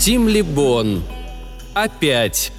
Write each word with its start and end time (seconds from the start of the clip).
Тим 0.00 0.28
Либон. 0.28 1.04
Опять. 1.74 2.52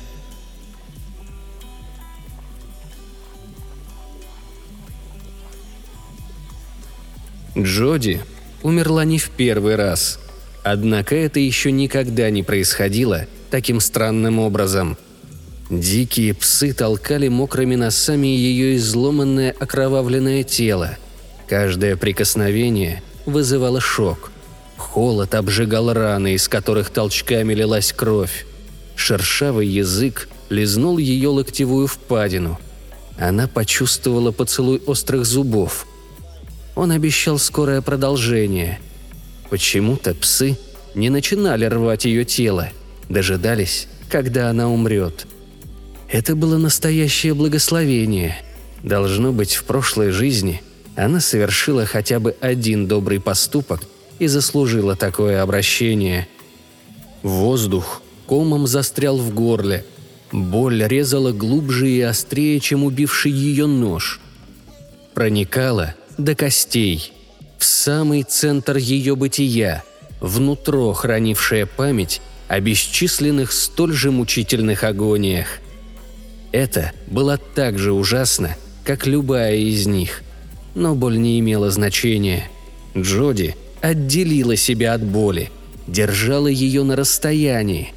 Джоди 7.63 8.21
умерла 8.63 9.05
не 9.05 9.17
в 9.17 9.29
первый 9.29 9.75
раз. 9.75 10.19
Однако 10.63 11.15
это 11.15 11.39
еще 11.39 11.71
никогда 11.71 12.29
не 12.29 12.43
происходило 12.43 13.25
таким 13.49 13.79
странным 13.79 14.39
образом. 14.39 14.97
Дикие 15.69 16.33
псы 16.33 16.73
толкали 16.73 17.29
мокрыми 17.29 17.75
носами 17.75 18.27
ее 18.27 18.75
изломанное 18.75 19.55
окровавленное 19.57 20.43
тело. 20.43 20.97
Каждое 21.47 21.95
прикосновение 21.95 23.01
вызывало 23.25 23.79
шок. 23.79 24.31
Холод 24.77 25.35
обжигал 25.35 25.93
раны, 25.93 26.33
из 26.33 26.47
которых 26.47 26.89
толчками 26.89 27.53
лилась 27.53 27.93
кровь. 27.93 28.45
Шершавый 28.95 29.67
язык 29.67 30.27
лизнул 30.49 30.97
ее 30.97 31.29
локтевую 31.29 31.87
впадину. 31.87 32.59
Она 33.17 33.47
почувствовала 33.47 34.31
поцелуй 34.31 34.81
острых 34.85 35.25
зубов. 35.25 35.85
Он 36.75 36.91
обещал 36.91 37.37
скорое 37.37 37.81
продолжение. 37.81 38.79
Почему-то 39.49 40.13
псы 40.13 40.57
не 40.95 41.09
начинали 41.09 41.65
рвать 41.65 42.05
ее 42.05 42.25
тело, 42.25 42.69
дожидались, 43.09 43.87
когда 44.09 44.49
она 44.49 44.69
умрет. 44.69 45.27
Это 46.09 46.35
было 46.35 46.57
настоящее 46.57 47.33
благословение. 47.33 48.37
Должно 48.83 49.31
быть, 49.31 49.55
в 49.55 49.63
прошлой 49.63 50.11
жизни 50.11 50.61
она 50.95 51.19
совершила 51.19 51.85
хотя 51.85 52.19
бы 52.19 52.35
один 52.41 52.87
добрый 52.87 53.19
поступок 53.19 53.81
и 54.19 54.27
заслужила 54.27 54.95
такое 54.95 55.41
обращение. 55.41 56.27
Воздух 57.23 58.01
комом 58.27 58.67
застрял 58.67 59.17
в 59.17 59.33
горле. 59.33 59.85
Боль 60.31 60.83
резала 60.83 61.31
глубже 61.31 61.89
и 61.89 62.01
острее, 62.01 62.59
чем 62.59 62.83
убивший 62.83 63.31
ее 63.31 63.67
нож. 63.67 64.19
Проникала 65.13 65.95
до 66.17 66.35
костей, 66.35 67.13
в 67.57 67.63
самый 67.65 68.23
центр 68.23 68.77
ее 68.77 69.15
бытия, 69.15 69.83
внутро 70.19 70.93
хранившая 70.93 71.65
память 71.65 72.21
о 72.47 72.59
бесчисленных 72.59 73.51
столь 73.51 73.93
же 73.93 74.11
мучительных 74.11 74.83
агониях. 74.83 75.59
Это 76.51 76.91
было 77.07 77.37
так 77.37 77.79
же 77.79 77.93
ужасно, 77.93 78.55
как 78.83 79.07
любая 79.07 79.55
из 79.55 79.87
них. 79.87 80.21
Но 80.75 80.95
боль 80.95 81.17
не 81.17 81.39
имела 81.39 81.69
значения. 81.69 82.49
Джоди 82.97 83.55
отделила 83.81 84.55
себя 84.55 84.93
от 84.93 85.03
боли, 85.03 85.49
держала 85.87 86.47
ее 86.47 86.83
на 86.83 86.95
расстоянии. 86.95 87.93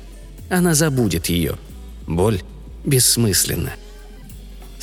Она 0.50 0.74
забудет 0.74 1.26
ее. 1.26 1.56
Боль 2.06 2.40
бессмысленна. 2.84 3.72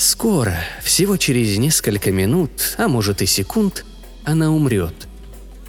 Скоро, 0.02 0.58
всего 0.82 1.16
через 1.16 1.60
несколько 1.60 2.12
минут, 2.12 2.74
а 2.80 2.88
может 2.88 3.22
и 3.22 3.28
секунд, 3.28 3.86
она 4.24 4.52
умрет. 4.52 4.96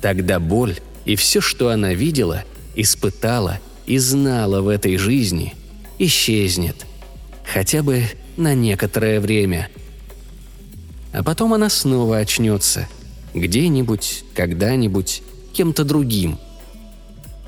Тогда 0.01 0.41
боль 0.41 0.79
и 1.05 1.17
все, 1.17 1.43
что 1.43 1.69
она 1.69 1.93
видела, 1.93 2.43
испытала 2.75 3.61
и 3.85 3.99
знала 3.99 4.63
в 4.63 4.69
этой 4.69 4.97
жизни, 4.97 5.55
исчезнет. 5.99 6.87
Хотя 7.45 7.83
бы 7.83 8.05
на 8.39 8.55
некоторое 8.55 9.21
время. 9.21 9.69
А 11.13 11.23
потом 11.23 11.53
она 11.53 11.69
снова 11.69 12.17
очнется– 12.17 12.89
где-нибудь, 13.35 14.25
когда-нибудь, 14.35 15.23
кем-то 15.53 15.85
другим. 15.85 16.39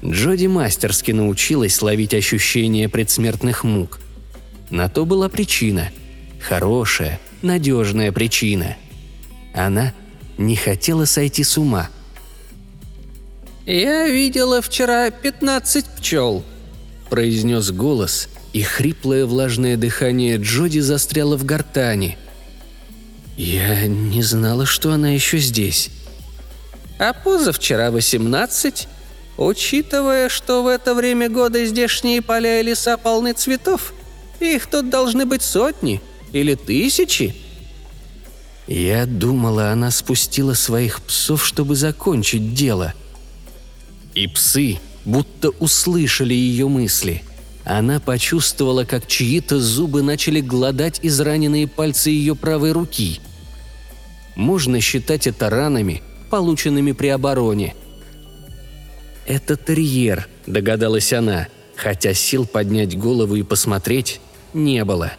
Джоди 0.04 0.48
мастерски 0.48 1.12
научилась 1.12 1.80
ловить 1.80 2.12
ощущения 2.12 2.90
предсмертных 2.90 3.64
мук. 3.64 4.00
На 4.68 4.90
то 4.90 5.06
была 5.06 5.30
причина. 5.30 5.88
Хорошая, 6.48 7.20
надежная 7.42 8.12
причина. 8.12 8.76
Она 9.54 9.92
не 10.36 10.56
хотела 10.56 11.04
сойти 11.04 11.44
с 11.44 11.56
ума. 11.56 11.88
«Я 13.66 14.08
видела 14.08 14.60
вчера 14.60 15.10
пятнадцать 15.10 15.86
пчел»,– 15.86 16.44
произнес 17.08 17.70
голос, 17.70 18.28
и 18.52 18.62
хриплое 18.62 19.24
влажное 19.24 19.76
дыхание 19.76 20.36
Джоди 20.36 20.80
застряло 20.80 21.36
в 21.36 21.44
гортани– 21.44 22.18
«Я 23.36 23.86
не 23.86 24.22
знала, 24.22 24.64
что 24.64 24.92
она 24.92 25.10
еще 25.10 25.38
здесь». 25.38 25.90
«А 26.98 27.12
позавчера 27.12 27.90
восемнадцать, 27.90 28.86
учитывая, 29.36 30.28
что 30.28 30.62
в 30.62 30.68
это 30.68 30.94
время 30.94 31.28
года 31.28 31.64
здешние 31.66 32.22
поля 32.22 32.60
и 32.60 32.62
леса 32.62 32.96
полны 32.96 33.32
цветов, 33.32 33.92
их 34.38 34.68
тут 34.68 34.88
должны 34.88 35.26
быть 35.26 35.42
сотни 35.42 36.00
или 36.34 36.54
тысячи». 36.54 37.34
Я 38.66 39.06
думала, 39.06 39.70
она 39.70 39.90
спустила 39.90 40.52
своих 40.52 41.00
псов, 41.00 41.46
чтобы 41.46 41.76
закончить 41.76 42.52
дело. 42.52 42.92
И 44.14 44.26
псы 44.26 44.78
будто 45.06 45.48
услышали 45.50 46.34
ее 46.34 46.68
мысли. 46.68 47.22
Она 47.64 48.00
почувствовала, 48.00 48.84
как 48.84 49.06
чьи-то 49.06 49.58
зубы 49.58 50.02
начали 50.02 50.40
глодать 50.40 51.00
израненные 51.02 51.66
пальцы 51.66 52.10
ее 52.10 52.34
правой 52.34 52.72
руки– 52.72 53.20
можно 54.36 54.80
считать 54.80 55.26
это 55.26 55.48
ранами, 55.48 56.02
полученными 56.30 56.92
при 56.92 57.08
обороне. 57.08 57.74
«Это 59.26 59.56
терьер»,– 59.56 60.28
догадалась 60.46 61.12
она, 61.12 61.48
хотя 61.76 62.14
сил 62.14 62.46
поднять 62.46 62.98
голову 62.98 63.36
и 63.36 63.42
посмотреть 63.42 64.20
не 64.52 64.84
было. 64.84 65.12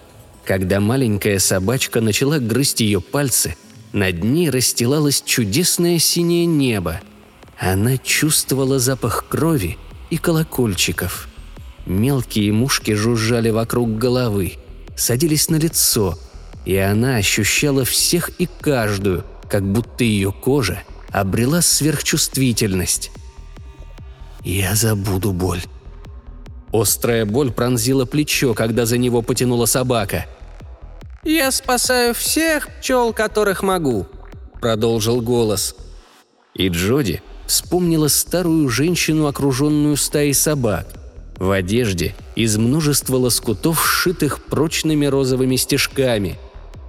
Когда 0.46 0.80
маленькая 0.80 1.40
собачка 1.40 2.02
начала 2.02 2.38
грызть 2.38 2.80
ее 2.80 3.02
пальцы, 3.02 3.56
над 3.94 4.24
ней 4.24 4.52
расстилалось 4.52 5.24
чудесное 5.26 5.98
синее 5.98 6.46
небо. 6.46 7.02
Она 7.58 7.98
чувствовала 7.98 8.78
запах 8.78 9.26
крови 9.28 9.78
и 10.12 10.18
колокольчиков. 10.18 11.30
Мелкие 11.88 12.52
мушки 12.52 12.92
жужжали 12.92 13.50
вокруг 13.50 13.98
головы, 13.98 14.54
садились 14.96 15.50
на 15.50 15.56
лицо, 15.56 16.20
и 16.64 16.76
она 16.76 17.16
ощущала 17.16 17.84
всех 17.84 18.30
и 18.38 18.48
каждую, 18.62 19.24
как 19.50 19.64
будто 19.64 20.04
ее 20.04 20.32
кожа 20.32 20.84
обрела 21.12 21.62
сверхчувствительность. 21.62 23.12
«Я 24.44 24.76
забуду 24.76 25.32
боль». 25.32 25.64
Острая 26.72 27.26
боль 27.26 27.52
пронзила 27.52 28.06
плечо, 28.06 28.54
когда 28.54 28.86
за 28.86 28.98
него 28.98 29.22
потянула 29.22 29.66
собака. 29.66 30.26
«Я 31.26 31.52
спасаю 31.52 32.14
всех 32.14 32.70
пчел, 32.80 33.12
которых 33.12 33.64
могу»,— 33.64 34.06
продолжил 34.62 35.22
голос. 35.22 35.76
И 36.54 36.70
Джоди 36.70 37.22
вспомнила 37.48 38.08
старую 38.08 38.70
женщину, 38.70 39.28
окруженную 39.28 39.98
стаей 39.98 40.34
собак. 40.34 40.88
В 41.38 41.52
одежде 41.52 42.16
из 42.36 42.56
множества 42.58 43.18
лоскутов, 43.18 43.86
сшитых 43.86 44.46
прочными 44.46 45.06
розовыми 45.06 45.58
стежками— 45.58 46.38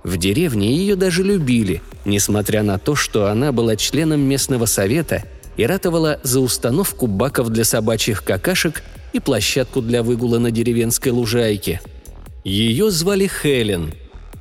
в 0.07 0.19
деревне 0.19 0.73
ее 0.73 0.95
даже 0.95 1.25
любили, 1.25 1.83
несмотря 2.05 2.63
на 2.63 2.79
то, 2.79 2.95
что 2.95 3.27
она 3.27 3.51
была 3.51 3.75
членом 3.75 4.21
местного 4.21 4.67
совета 4.67 5.25
и 5.57 5.67
ратовала 5.67 6.21
за 6.23 6.39
установку 6.39 7.09
баков 7.09 7.49
для 7.49 7.65
собачьих 7.65 8.23
какашек 8.23 8.85
и 9.13 9.19
площадку 9.19 9.83
для 9.83 10.05
выгула 10.05 10.39
на 10.39 10.53
деревенской 10.53 11.11
лужайке. 11.11 11.81
Ее 12.45 12.93
звали 12.93 13.27
Хелен. 13.27 13.95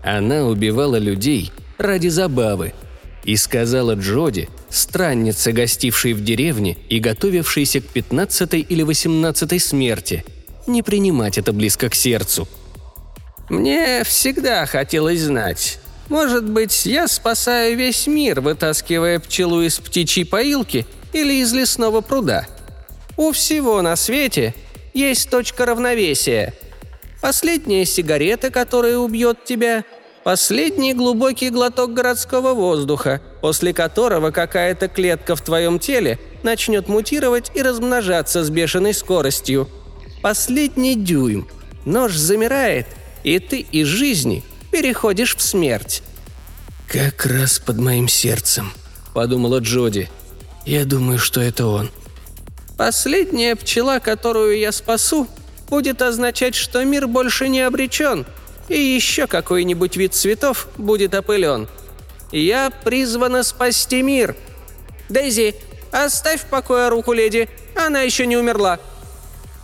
Она 0.06 0.46
убивала 0.46 0.96
людей 0.96 1.52
ради 1.78 2.07
забавы. 2.07 2.74
И 3.25 3.36
сказала 3.36 3.96
Джоди, 3.96 4.48
страннице, 4.69 5.52
гостившей 5.52 6.13
в 6.13 6.24
деревне 6.24 6.78
и 6.88 7.00
готовившейся 7.00 7.81
к 7.81 7.88
пятнадцатой 7.88 8.62
или 8.62 8.84
восемнадцатой 8.84 9.60
смерти, 9.60 10.24
не 10.68 10.81
принимать 10.84 11.38
это 11.38 11.52
близко 11.52 11.90
к 11.90 11.96
сердцу– 11.96 12.48
мне 13.50 14.04
всегда 14.04 14.66
хотелось 14.66 15.22
знать. 15.22 15.80
Может 16.10 16.50
быть, 16.50 16.86
я 16.86 17.07
спасаю 17.07 17.78
весь 17.78 18.07
мир, 18.07 18.42
вытаскивая 18.42 19.19
пчелу 19.19 19.62
из 19.62 19.78
птичьей 19.80 20.25
поилки 20.25 20.86
или 21.13 21.34
из 21.42 21.54
лесного 21.54 22.02
пруда. 22.02 22.48
У 23.18 23.31
всего 23.31 23.81
на 23.81 23.96
свете 23.96 24.56
есть 24.94 25.30
точка 25.30 25.66
равновесия. 25.66 26.54
Последняя 27.22 27.86
сигарета, 27.86 28.50
которая 28.50 28.98
убьет 28.98 29.46
тебя, 29.46 29.84
Последний 30.25 30.95
глубокий 30.95 31.51
глоток 31.51 31.94
городского 31.94 32.56
воздуха, 32.56 33.22
после 33.42 33.75
которого 33.75 34.31
какая-то 34.31 34.88
клетка 34.88 35.36
в 35.36 35.42
твоем 35.42 35.77
теле 35.77 36.19
начнет 36.42 36.88
мутировать 36.88 37.51
и 37.54 37.62
размножаться 37.62 38.44
с 38.44 38.50
бешеной 38.50 38.95
скоростью. 38.95 39.69
Последний 40.24 40.95
дюйм. 40.95 41.48
Нож 41.86 42.16
замирает, 42.16 42.88
и 43.24 43.38
ты 43.38 43.60
из 43.60 43.86
жизни 43.86 44.44
переходишь 44.72 45.36
в 45.36 45.44
смерть. 45.44 46.01
«Как 46.88 47.28
раз 47.28 47.60
под 47.60 47.78
моим 47.78 48.07
сердцем»,— 48.07 48.74
подумала 49.13 49.60
Джоди. 49.60 50.10
«Я 50.66 50.86
думаю, 50.86 51.19
что 51.19 51.39
это 51.39 51.68
он». 51.68 51.92
«Последняя 52.80 53.56
пчела, 53.56 54.00
которую 54.00 54.57
я 54.57 54.71
спасу, 54.71 55.28
будет 55.69 56.01
означать, 56.01 56.56
что 56.56 56.83
мир 56.83 57.06
больше 57.06 57.48
не 57.48 57.62
обречен, 57.62 58.25
и 58.69 58.79
еще 58.79 59.27
какой-нибудь 59.27 59.97
вид 59.97 60.13
цветов 60.13 60.67
будет 60.77 61.13
опылен. 61.13 61.67
Я 62.31 62.71
призвана 62.83 63.44
спасти 63.44 64.01
мир. 64.01 64.35
Дейзи, 65.09 65.56
оставь 65.91 66.41
в 66.41 66.45
покое 66.45 66.89
руку 66.89 67.13
леди, 67.13 67.50
она 67.75 68.01
еще 68.01 68.25
не 68.25 68.38
умерла». 68.38 68.79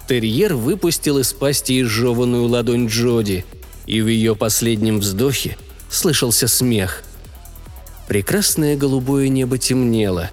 Терьер 0.07 0.55
выпустил 0.55 1.19
из 1.19 1.31
пасти 1.31 1.81
изжеванную 1.81 2.45
ладонь 2.47 2.87
Джоди, 2.87 3.45
и 3.85 4.01
в 4.01 4.07
ее 4.07 4.35
последнем 4.35 4.99
вздохе 4.99 5.57
слышался 5.89 6.47
смех– 6.47 7.03
Прекрасное 8.11 8.75
голубое 8.75 9.29
небо 9.29 9.57
темнело. 9.57 10.31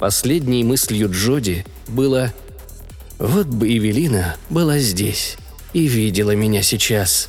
Последней 0.00 0.64
мыслью 0.64 1.08
Джоди 1.12 1.64
было 1.86 2.32
«Вот 3.20 3.46
бы 3.46 3.68
Эвелина 3.68 4.34
была 4.50 4.80
здесь 4.80 5.36
и 5.72 5.86
видела 5.86 6.32
меня 6.32 6.60
сейчас». 6.62 7.28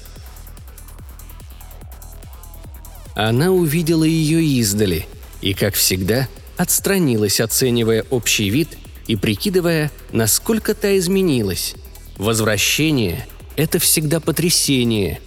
Она 3.16 3.52
увидела 3.52 4.04
ее 4.04 4.44
издали 4.44 5.08
и, 5.42 5.54
как 5.54 5.74
всегда, 5.74 6.28
отстранилась, 6.58 7.40
оценивая 7.40 8.06
общий 8.10 8.50
вид 8.50 8.70
и 9.08 9.16
прикидывая, 9.16 9.92
насколько 10.12 10.74
та 10.76 10.98
изменилась. 10.98 11.76
Возвращение– 12.18 13.28
это 13.56 13.80
всегда 13.80 14.20
потрясение. 14.20 15.20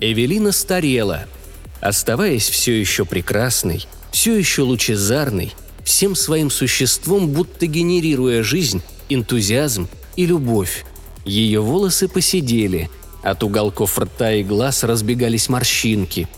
Эвелина 0.00 0.52
старела– 0.52 1.26
оставаясь 1.80 2.48
все 2.48 2.78
еще 2.78 3.04
прекрасной, 3.04 3.86
все 4.10 4.36
еще 4.36 4.62
лучезарной, 4.62 5.54
всем 5.84 6.14
своим 6.14 6.50
существом 6.50 7.28
будто 7.28 7.66
генерируя 7.66 8.42
жизнь, 8.42 8.82
энтузиазм 9.08 9.88
и 10.16 10.26
любовь. 10.26 10.84
Ее 11.24 11.60
волосы 11.60 12.08
посидели, 12.08 12.90
от 13.22 13.42
уголков 13.42 13.98
рта 13.98 14.32
и 14.32 14.42
глаз 14.42 14.84
разбегались 14.84 15.48
морщинки. 15.48 16.28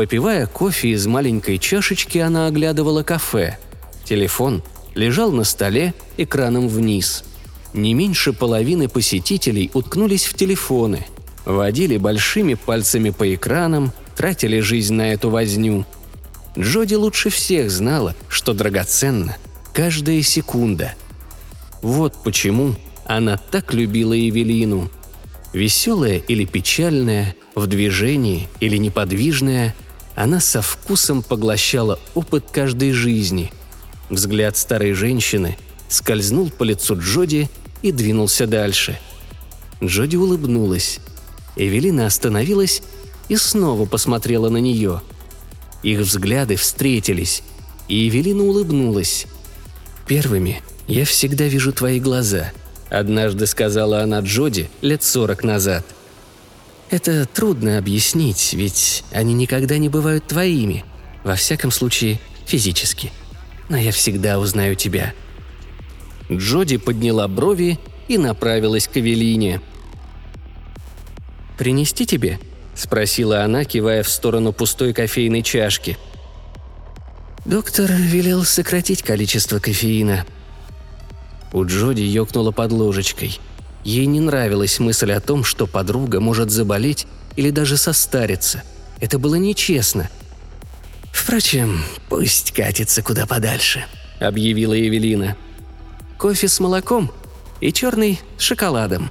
Попивая 0.00 0.46
кофе 0.46 0.92
из 0.92 1.06
маленькой 1.06 1.58
чашечки, 1.58 2.16
она 2.16 2.46
оглядывала 2.46 3.02
кафе. 3.02 3.58
Телефон 4.02 4.62
лежал 4.94 5.30
на 5.30 5.44
столе 5.44 5.92
экраном 6.16 6.68
вниз. 6.68 7.22
Не 7.74 7.92
меньше 7.92 8.32
половины 8.32 8.88
посетителей 8.88 9.70
уткнулись 9.74 10.24
в 10.24 10.32
телефоны, 10.32 11.06
водили 11.44 11.98
большими 11.98 12.54
пальцами 12.54 13.10
по 13.10 13.34
экранам, 13.34 13.92
тратили 14.16 14.60
жизнь 14.60 14.94
на 14.94 15.12
эту 15.12 15.28
возню. 15.28 15.84
Джоди 16.58 16.94
лучше 16.94 17.28
всех 17.28 17.70
знала, 17.70 18.16
что 18.30 18.54
драгоценна 18.54 19.36
каждая 19.74 20.22
секунда. 20.22 20.94
Вот 21.82 22.14
почему 22.24 22.74
она 23.04 23.36
так 23.36 23.74
любила 23.74 24.14
Евелину. 24.14 24.90
Веселая 25.52 26.16
или 26.16 26.46
печальная, 26.46 27.36
в 27.54 27.66
движении 27.66 28.48
или 28.60 28.78
неподвижная, 28.78 29.74
она 30.14 30.40
со 30.40 30.62
вкусом 30.62 31.22
поглощала 31.22 31.98
опыт 32.14 32.46
каждой 32.52 32.92
жизни. 32.92 33.52
Взгляд 34.08 34.56
старой 34.56 34.92
женщины 34.92 35.56
скользнул 35.88 36.50
по 36.50 36.64
лицу 36.64 36.98
Джоди 36.98 37.48
и 37.82 37.92
двинулся 37.92 38.46
дальше. 38.46 38.98
Джоди 39.82 40.16
улыбнулась. 40.16 41.00
Эвелина 41.56 42.06
остановилась 42.06 42.82
и 43.28 43.36
снова 43.36 43.86
посмотрела 43.86 44.48
на 44.48 44.58
нее. 44.58 45.02
Их 45.82 46.00
взгляды 46.00 46.56
встретились, 46.56 47.42
и 47.88 47.96
Евелина 47.96 48.44
улыбнулась. 48.44 49.26
«Первыми 50.06 50.62
я 50.86 51.04
всегда 51.04 51.44
вижу 51.44 51.72
твои 51.72 52.00
глаза»,– 52.00 52.52
однажды 52.90 53.46
сказала 53.46 54.02
она 54.02 54.20
Джоди 54.20 54.68
лет 54.82 55.02
сорок 55.02 55.44
назад. 55.44 55.84
«Это 56.90 57.24
трудно 57.24 57.78
объяснить, 57.78 58.52
ведь 58.52 59.04
они 59.12 59.32
никогда 59.32 59.78
не 59.78 59.88
бывают 59.88 60.26
твоими, 60.26 60.84
во 61.22 61.36
всяком 61.36 61.70
случае 61.70 62.18
физически. 62.46 63.12
Но 63.68 63.76
я 63.76 63.92
всегда 63.92 64.38
узнаю 64.38 64.74
тебя». 64.74 65.14
Джоди 66.30 66.76
подняла 66.76 67.26
брови 67.28 67.78
и 68.08 68.18
направилась 68.18 68.88
к 68.88 68.96
Эвелине. 68.96 69.60
«Принести 71.58 72.06
тебе?»– 72.06 72.38
спросила 72.74 73.42
она, 73.42 73.64
кивая 73.64 74.02
в 74.02 74.08
сторону 74.08 74.52
пустой 74.52 74.92
кофейной 74.92 75.42
чашки. 75.42 75.98
Доктор 77.44 77.90
велел 77.92 78.44
сократить 78.44 79.02
количество 79.02 79.58
кофеина. 79.58 80.24
У 81.52 81.64
Джоди 81.64 82.02
ёкнула 82.02 82.52
под 82.52 82.72
ложечкой. 82.72 83.38
Ей 83.84 84.06
не 84.06 84.20
нравилась 84.20 84.78
мысль 84.78 85.12
о 85.12 85.20
том, 85.20 85.44
что 85.44 85.66
подруга 85.66 86.20
может 86.20 86.50
заболеть 86.50 87.06
или 87.36 87.50
даже 87.50 87.76
состариться. 87.76 88.62
Это 89.00 89.18
было 89.18 89.36
нечестно. 89.36 90.10
«Впрочем, 91.12 91.82
пусть 92.08 92.52
катится 92.52 93.02
куда 93.02 93.26
подальше»,— 93.26 93.84
объявила 94.20 94.74
Евелина. 94.74 95.36
«Кофе 96.18 96.48
с 96.48 96.60
молоком 96.60 97.10
и 97.60 97.72
черный 97.72 98.20
с 98.36 98.42
шоколадом». 98.42 99.10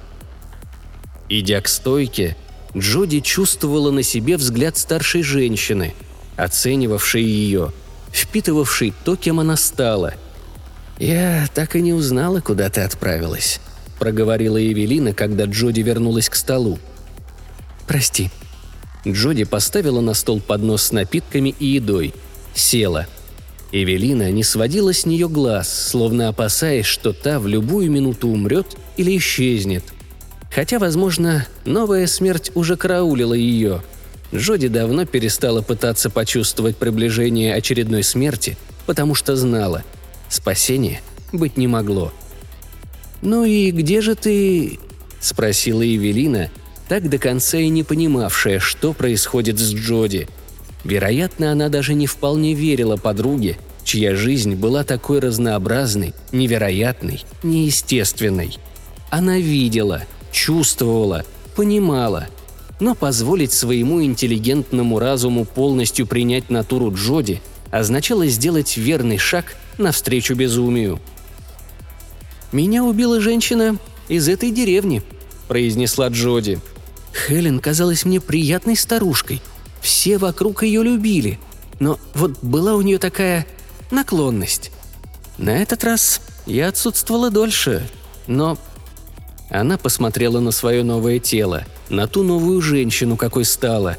Идя 1.28 1.60
к 1.60 1.68
стойке, 1.68 2.36
Джоди 2.76 3.20
чувствовала 3.20 3.90
на 3.90 4.02
себе 4.02 4.36
взгляд 4.36 4.76
старшей 4.76 5.22
женщины, 5.22 5.94
оценивавшей 6.36 7.22
ее, 7.22 7.72
впитывавшей 8.12 8.94
то, 9.04 9.16
кем 9.16 9.40
она 9.40 9.56
стала. 9.56 10.14
«Я 10.98 11.48
так 11.54 11.76
и 11.76 11.80
не 11.80 11.92
узнала, 11.92 12.40
куда 12.40 12.68
ты 12.70 12.82
отправилась»,— 12.82 13.60
проговорила 14.00 14.56
Евелина, 14.56 15.14
когда 15.14 15.44
Джоди 15.44 15.82
вернулась 15.82 16.28
к 16.28 16.34
столу. 16.34 16.80
«Прости». 17.86 18.30
Джоди 19.06 19.44
поставила 19.44 20.00
на 20.00 20.14
стол 20.14 20.40
поднос 20.40 20.82
с 20.82 20.92
напитками 20.92 21.54
и 21.60 21.66
едой. 21.66 22.12
Села. 22.52 23.06
Эвелина 23.70 24.32
не 24.32 24.42
сводила 24.42 24.92
с 24.92 25.06
нее 25.06 25.28
глаз, 25.28 25.90
словно 25.90 26.28
опасаясь, 26.28 26.86
что 26.86 27.12
та 27.12 27.38
в 27.38 27.46
любую 27.46 27.88
минуту 27.88 28.26
умрет 28.26 28.66
или 28.96 29.16
исчезнет— 29.16 29.84
Хотя, 30.50 30.78
возможно, 30.78 31.46
новая 31.64 32.06
смерть 32.06 32.50
уже 32.54 32.76
караулила 32.76 33.34
ее. 33.34 33.82
Джоди 34.34 34.68
давно 34.68 35.06
перестала 35.06 35.62
пытаться 35.62 36.10
почувствовать 36.10 36.76
приближение 36.76 37.54
очередной 37.54 38.02
смерти, 38.02 38.56
потому 38.86 39.14
что 39.14 39.36
знала– 39.36 39.84
спасения 40.28 41.00
быть 41.32 41.56
не 41.56 41.66
могло. 41.66 42.12
«Ну 43.22 43.44
и 43.44 43.70
где 43.70 44.00
же 44.00 44.14
ты?»– 44.14 44.78
спросила 45.20 45.82
Евелина, 45.82 46.50
так 46.88 47.08
до 47.08 47.18
конца 47.18 47.58
и 47.58 47.68
не 47.68 47.82
понимавшая, 47.82 48.58
что 48.58 48.92
происходит 48.92 49.58
с 49.58 49.72
Джоди. 49.72 50.28
Вероятно, 50.84 51.52
она 51.52 51.68
даже 51.68 51.94
не 51.94 52.06
вполне 52.06 52.54
верила 52.54 52.96
подруге, 52.96 53.58
чья 53.84 54.14
жизнь 54.16 54.54
была 54.54 54.84
такой 54.84 55.20
разнообразной, 55.20 56.14
невероятной, 56.32 57.22
неестественной. 57.42 58.56
Она 59.10 59.38
видела– 59.38 60.02
чувствовала, 60.32 61.24
понимала, 61.56 62.28
но 62.78 62.94
позволить 62.94 63.52
своему 63.52 64.02
интеллигентному 64.02 64.98
разуму 64.98 65.44
полностью 65.44 66.06
принять 66.06 66.50
натуру 66.50 66.92
Джоди 66.94 67.42
означало 67.70 68.26
сделать 68.26 68.76
верный 68.76 69.18
шаг 69.18 69.56
навстречу 69.78 70.34
безумию. 70.34 71.00
«Меня 72.52 72.84
убила 72.84 73.20
женщина 73.20 73.78
из 74.08 74.28
этой 74.28 74.50
деревни»,– 74.50 75.02
произнесла 75.48 76.08
Джоди. 76.08 76.60
Хелен 77.14 77.60
казалась 77.60 78.04
мне 78.04 78.20
приятной 78.20 78.76
старушкой. 78.76 79.40
Все 79.80 80.18
вокруг 80.18 80.62
ее 80.62 80.82
любили. 80.82 81.38
Но 81.78 81.98
вот 82.14 82.38
была 82.42 82.74
у 82.74 82.82
нее 82.82 82.98
такая 82.98 83.46
наклонность. 83.90 84.70
На 85.38 85.56
этот 85.62 85.84
раз 85.84 86.20
я 86.46 86.68
отсутствовала 86.68 87.30
дольше, 87.30 87.88
но 88.26 88.58
она 89.48 89.78
посмотрела 89.78 90.40
на 90.40 90.50
свое 90.52 90.82
новое 90.84 91.18
тело, 91.18 91.64
на 91.88 92.06
ту 92.06 92.22
новую 92.22 92.60
женщину, 92.60 93.16
какой 93.16 93.44
стала. 93.44 93.96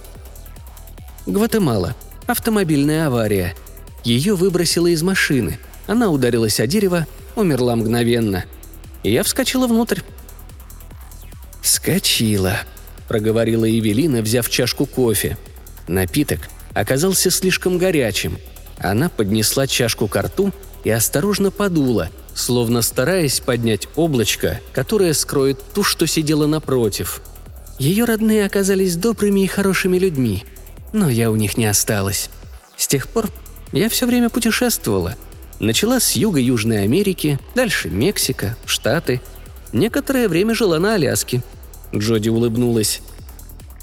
Гватемала. 1.25 1.95
Автомобильная 2.27 3.07
авария. 3.07 3.55
Ее 4.03 4.35
выбросило 4.35 4.87
из 4.87 5.03
машины. 5.03 5.59
Она 5.87 6.09
ударилась 6.09 6.59
о 6.59 6.67
дерево, 6.67 7.07
умерла 7.35 7.75
мгновенно. 7.75 8.45
я 9.03 9.23
вскочила 9.23 9.67
внутрь. 9.67 10.01
«Вскочила»,— 11.61 12.59
проговорила 13.07 13.65
Евелина, 13.65 14.21
взяв 14.21 14.49
чашку 14.49 14.85
кофе. 14.85 15.37
Напиток 15.87 16.49
оказался 16.73 17.29
слишком 17.31 17.77
горячим. 17.77 18.37
Она 18.77 19.09
поднесла 19.09 19.67
чашку 19.67 20.07
к 20.07 20.21
рту 20.21 20.51
и 20.83 20.89
осторожно 20.89 21.51
подула, 21.51 22.09
словно 22.33 22.81
стараясь 22.81 23.39
поднять 23.39 23.87
облачко, 23.95 24.59
которое 24.73 25.13
скроет 25.13 25.61
ту, 25.73 25.83
что 25.83 26.07
сидела 26.07 26.47
напротив. 26.47 27.21
Ее 27.77 28.05
родные 28.05 28.45
оказались 28.45 28.95
добрыми 28.95 29.41
и 29.41 29.47
хорошими 29.47 29.97
людьми, 29.97 30.43
но 30.93 31.09
я 31.09 31.31
у 31.31 31.35
них 31.35 31.57
не 31.57 31.65
осталась. 31.65 32.29
С 32.77 32.87
тех 32.87 33.07
пор 33.07 33.29
я 33.71 33.89
все 33.89 34.05
время 34.05 34.29
путешествовала. 34.29 35.15
Начала 35.61 35.99
с 35.99 36.13
юга 36.13 36.39
Южной 36.39 36.81
Америки, 36.81 37.37
дальше 37.53 37.91
Мексика, 37.91 38.57
Штаты. 38.65 39.21
Некоторое 39.71 40.27
время 40.27 40.55
жила 40.55 40.79
на 40.79 40.95
Аляске. 40.95 41.43
Джоди 41.95 42.29
улыбнулась. 42.29 42.99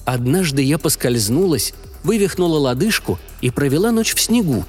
Однажды 0.04 0.60
я 0.62 0.76
поскользнулась, 0.78 1.74
вывихнула 2.02 2.58
лодыжку 2.58 3.20
и 3.40 3.50
провела 3.50 3.92
ночь 3.92 4.12
в 4.12 4.20
снегу. 4.20 4.64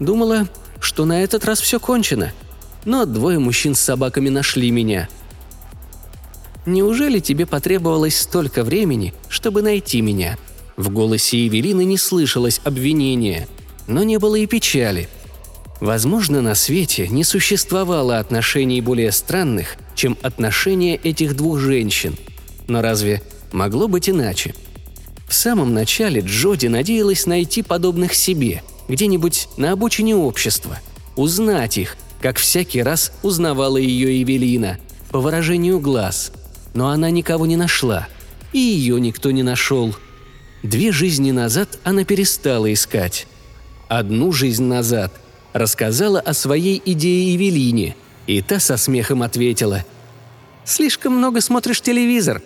Думала, 0.00 0.48
что 0.80 1.04
на 1.04 1.22
этот 1.22 1.44
раз 1.44 1.60
все 1.60 1.78
кончено. 1.78 2.32
Но 2.86 3.04
двое 3.04 3.38
мужчин 3.38 3.74
с 3.74 3.80
собаками 3.80 4.30
нашли 4.30 4.70
меня. 4.70 5.10
Неужели 6.64 7.18
тебе 7.18 7.44
потребовалось 7.44 8.18
столько 8.18 8.64
времени, 8.64 9.12
чтобы 9.28 9.60
найти 9.60 10.00
меня?» 10.00 10.38
В 10.78 10.88
голосе 10.88 11.44
Евелины 11.44 11.84
не 11.84 11.98
слышалось 11.98 12.62
обвинения, 12.64 13.46
но 13.86 14.02
не 14.04 14.18
было 14.18 14.36
и 14.36 14.46
печали. 14.46 15.10
Возможно, 15.80 16.40
на 16.40 16.54
свете 16.54 17.08
не 17.08 17.24
существовало 17.24 18.18
отношений 18.18 18.80
более 18.80 19.12
странных, 19.12 19.76
чем 19.94 20.16
отношения 20.22 20.96
этих 20.96 21.36
двух 21.36 21.58
женщин. 21.58 22.16
Но 22.66 22.82
разве 22.82 23.22
могло 23.52 23.88
быть 23.88 24.08
иначе? 24.08 24.54
В 25.28 25.34
самом 25.34 25.74
начале 25.74 26.20
Джоди 26.20 26.66
надеялась 26.66 27.26
найти 27.26 27.62
подобных 27.62 28.14
себе, 28.14 28.62
где-нибудь 28.88 29.48
на 29.56 29.72
обочине 29.72 30.16
общества, 30.16 30.78
узнать 31.16 31.78
их, 31.78 31.96
как 32.20 32.38
всякий 32.38 32.82
раз 32.82 33.12
узнавала 33.22 33.76
ее 33.76 34.20
Евелина, 34.20 34.78
по 35.10 35.20
выражению 35.20 35.80
глаз. 35.80 36.32
Но 36.74 36.88
она 36.88 37.10
никого 37.10 37.46
не 37.46 37.56
нашла, 37.56 38.08
и 38.52 38.58
ее 38.58 39.00
никто 39.00 39.30
не 39.30 39.42
нашел– 39.42 39.94
Две 40.66 40.90
жизни 40.90 41.30
назад 41.30 41.78
она 41.84 42.04
перестала 42.04 42.72
искать. 42.72 43.28
Одну 43.88 44.32
жизнь 44.32 44.64
назад 44.64 45.12
рассказала 45.58 46.20
о 46.20 46.34
своей 46.34 46.80
идее 46.84 47.34
Евелине, 47.34 47.96
и 48.26 48.42
та 48.42 48.58
со 48.58 48.76
смехом 48.76 49.22
ответила. 49.22 49.84
«Слишком 50.64 51.16
много 51.16 51.40
смотришь 51.40 51.80
телевизор». 51.80 52.42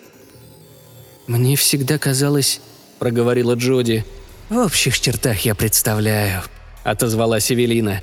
«Мне 1.27 1.57
всегда 1.57 1.99
казалось»,— 1.99 2.61
проговорила 2.99 3.55
Джоди,— 3.55 4.05
«в 4.51 4.59
общих 4.59 4.99
чертах 5.01 5.41
я 5.41 5.55
представляю»,— 5.55 6.43
отозвалась 6.85 7.51
Эвелина. 7.51 8.03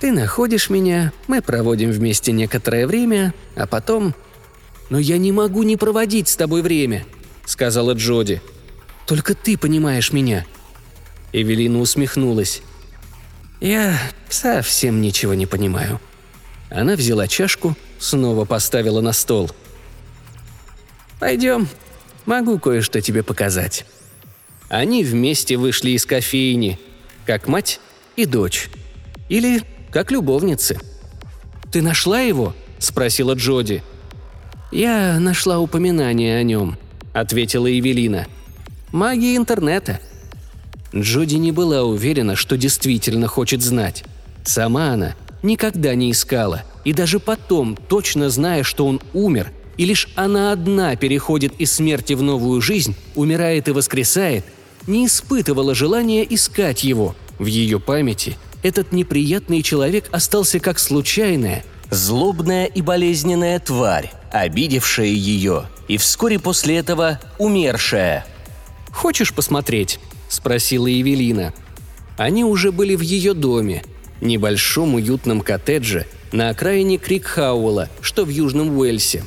«Ты 0.00 0.12
находишь 0.12 0.68
меня, 0.68 1.12
мы 1.26 1.40
проводим 1.40 1.90
вместе 1.90 2.32
некоторое 2.32 2.86
время, 2.86 3.34
а 3.54 3.66
потом...» 3.66 4.14
«Но 4.88 5.00
я 5.00 5.18
не 5.18 5.32
могу 5.32 5.64
не 5.64 5.76
проводить 5.76 6.28
с 6.28 6.36
тобой 6.36 6.62
время»,— 6.62 7.04
сказала 7.44 7.92
Джоди. 7.92 8.40
Только 9.06 9.34
ты 9.34 9.56
понимаешь 9.56 10.12
меня». 10.12 10.44
Эвелина 11.32 11.78
усмехнулась. 11.78 12.62
«Я 13.60 13.98
совсем 14.28 15.00
ничего 15.00 15.34
не 15.34 15.46
понимаю». 15.46 16.00
Она 16.70 16.96
взяла 16.96 17.28
чашку, 17.28 17.76
снова 17.98 18.44
поставила 18.44 19.00
на 19.00 19.12
стол. 19.12 19.50
«Пойдем, 21.18 21.68
могу 22.26 22.58
кое-что 22.58 23.00
тебе 23.00 23.22
показать». 23.22 23.86
Они 24.68 25.04
вместе 25.04 25.56
вышли 25.56 25.90
из 25.90 26.04
кофейни, 26.04 26.80
как 27.24 27.46
мать 27.46 27.80
и 28.16 28.26
дочь. 28.26 28.68
Или 29.28 29.62
как 29.92 30.10
любовницы. 30.10 30.80
«Ты 31.70 31.82
нашла 31.82 32.20
его?»– 32.20 32.54
спросила 32.78 33.34
Джоди. 33.34 33.84
«Я 34.72 35.20
нашла 35.20 35.60
упоминание 35.60 36.36
о 36.38 36.42
нем»,– 36.42 36.76
ответила 37.12 37.68
Евелина. 37.68 38.26
Магия 38.92 39.36
интернета. 39.36 40.00
Джоди 41.00 41.36
не 41.36 41.52
была 41.52 41.82
уверена, 41.82 42.36
что 42.36 42.56
действительно 42.56 43.28
хочет 43.28 43.62
знать. 43.62 44.04
Сама 44.44 44.92
она 44.92 45.14
никогда 45.42 45.94
не 45.94 46.10
искала, 46.10 46.62
и 46.84 46.92
даже 46.92 47.20
потом, 47.20 47.76
точно 47.76 48.30
зная, 48.30 48.62
что 48.62 48.86
он 48.86 49.00
умер, 49.12 49.52
и 49.76 49.84
лишь 49.84 50.08
она 50.14 50.52
одна 50.52 50.96
переходит 50.96 51.54
из 51.58 51.72
смерти 51.72 52.14
в 52.14 52.22
новую 52.22 52.60
жизнь, 52.60 52.94
умирает 53.14 53.68
и 53.68 53.72
воскресает, 53.72 54.44
не 54.86 55.06
испытывала 55.06 55.74
желания 55.74 56.26
искать 56.28 56.84
его. 56.84 57.14
В 57.38 57.46
ее 57.46 57.78
памяти 57.78 58.36
этот 58.62 58.92
неприятный 58.92 59.62
человек 59.62 60.08
остался 60.12 60.60
как 60.60 60.78
случайная, 60.78 61.64
злобная 61.90 62.66
и 62.66 62.80
болезненная 62.80 63.58
тварь, 63.60 64.10
обидевшая 64.32 65.06
ее 65.06 65.66
и 65.88 65.98
вскоре 65.98 66.38
после 66.38 66.78
этого 66.78 67.20
умершая– 67.38 68.24
«Хочешь 68.96 69.34
посмотреть?»– 69.34 70.00
спросила 70.28 70.86
Евелина. 70.86 71.52
Они 72.16 72.44
уже 72.44 72.72
были 72.72 72.94
в 72.94 73.00
ее 73.00 73.34
доме, 73.34 73.82
небольшом 74.20 74.94
уютном 74.94 75.40
коттедже 75.40 76.06
на 76.32 76.48
окраине 76.48 76.98
Крикхауэлла, 76.98 77.88
что 78.00 78.24
в 78.24 78.28
Южном 78.28 78.76
Уэльсе. 78.76 79.24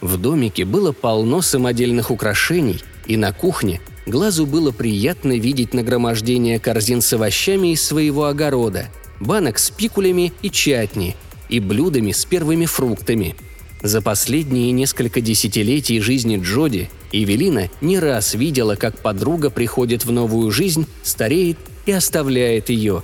В 0.00 0.16
домике 0.18 0.64
было 0.64 0.92
полно 0.92 1.40
самодельных 1.40 2.10
украшений, 2.10 2.82
и 3.06 3.16
на 3.16 3.32
кухне 3.32 3.80
глазу 4.06 4.46
было 4.46 4.72
приятно 4.72 5.38
видеть 5.38 5.74
нагромождение 5.74 6.58
корзин 6.58 7.00
с 7.00 7.12
овощами 7.12 7.72
из 7.72 7.82
своего 7.82 8.26
огорода, 8.26 8.88
банок 9.20 9.58
с 9.58 9.70
пикулями 9.70 10.32
и 10.42 10.50
чатни, 10.50 11.16
и 11.48 11.60
блюдами 11.60 12.12
с 12.12 12.24
первыми 12.24 12.66
фруктами– 12.66 13.36
за 13.82 14.00
последние 14.00 14.72
несколько 14.72 15.20
десятилетий 15.20 16.00
жизни 16.00 16.40
Джоди 16.42 16.90
Эвелина 17.12 17.70
не 17.80 17.98
раз 17.98 18.34
видела, 18.34 18.74
как 18.74 18.98
подруга 18.98 19.50
приходит 19.50 20.04
в 20.04 20.12
новую 20.12 20.50
жизнь, 20.50 20.86
стареет 21.02 21.58
и 21.86 21.92
оставляет 21.92 22.68
ее. 22.68 23.02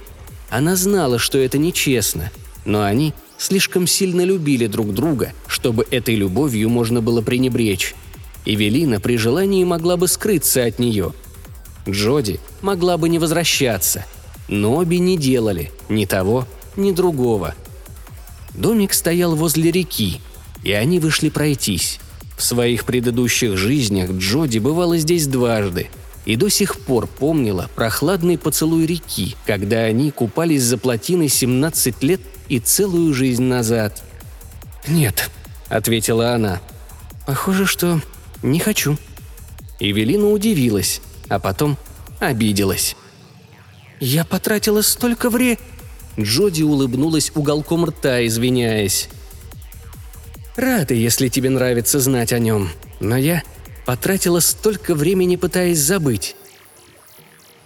Она 0.51 0.77
знала, 0.77 1.19
что 1.19 1.39
это 1.39 1.59
нечестно, 1.59 2.31
но 2.65 2.83
они 2.83 3.15
слишком 3.39 3.87
сильно 3.87 4.23
любили 4.23 4.67
друг 4.67 4.93
друга, 4.93 5.33
чтобы 5.47 5.87
этой 5.91 6.15
любовью 6.15 6.69
можно 6.69 7.01
было 7.01 7.23
пренебречь. 7.23 7.95
Эвелина 8.45 9.01
при 9.01 9.17
желании 9.17 9.65
могла 9.65 9.97
бы 9.97 10.09
скрыться 10.09 10.65
от 10.65 10.79
нее. 10.79 11.13
Джоди 11.89 12.41
могла 12.61 12.97
бы 12.97 13.09
не 13.09 13.19
возвращаться, 13.19 14.05
но 14.49 14.77
обе 14.77 14.99
не 14.99 15.17
делали 15.17 15.71
ни 15.89 16.05
того, 16.05 16.47
ни 16.77 16.93
другого. 16.93 17.55
Домик 18.55 18.93
стоял 18.93 19.35
возле 19.37 19.71
реки, 19.71 20.21
и 20.63 20.73
они 20.73 20.99
вышли 20.99 21.29
пройтись. 21.29 21.99
В 22.43 22.45
своих 22.45 22.85
предыдущих 22.87 23.57
жизнях 23.57 24.11
Джоди 24.11 24.59
бывала 24.59 24.99
здесь 24.99 25.29
дважды 25.29 25.91
и 26.25 26.35
до 26.35 26.49
сих 26.49 26.77
пор 26.81 27.07
помнила 27.07 27.71
прохладный 27.77 28.37
поцелуй 28.37 28.85
реки, 28.85 29.37
когда 29.47 29.83
они 29.83 30.11
купались 30.11 30.65
за 30.65 30.77
плотиной 30.77 31.29
17 31.29 32.03
лет 32.03 32.21
и 32.49 32.59
целую 32.59 33.15
жизнь 33.15 33.45
назад. 33.45 34.03
«Нет»,— 34.89 35.31
ответила 35.69 36.35
она. 36.35 36.61
«Похоже, 37.29 37.65
что 37.65 38.01
не 38.43 38.59
хочу». 38.59 38.99
Эвелина 39.79 40.29
удивилась, 40.29 41.01
а 41.29 41.39
потом 41.39 41.79
обиделась. 42.19 42.97
«Я 44.01 44.25
потратила 44.25 44.83
столько 44.83 45.31
вре...» 45.31 45.59
Джоди 46.19 46.65
улыбнулась 46.65 47.31
уголком 47.37 47.85
рта, 47.85 48.27
извиняясь. 48.27 49.09
Рада, 50.57 50.95
если 50.95 51.29
тебе 51.29 51.51
нравится 51.51 51.99
знать 52.01 52.33
о 52.33 52.39
нем, 52.39 52.69
но 53.01 53.17
я 53.17 53.43
потратила 53.87 54.41
столько 54.41 54.95
времени, 54.95 55.37
пытаясь 55.37 55.79
забыть. 55.79 56.37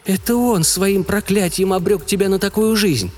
Это 0.05 0.37
он 0.37 0.63
своим 0.63 1.03
проклятием 1.03 1.73
обрек 1.73 2.07
тебя 2.07 2.29
на 2.29 2.39
такую 2.39 2.77
жизнь. 2.77 3.11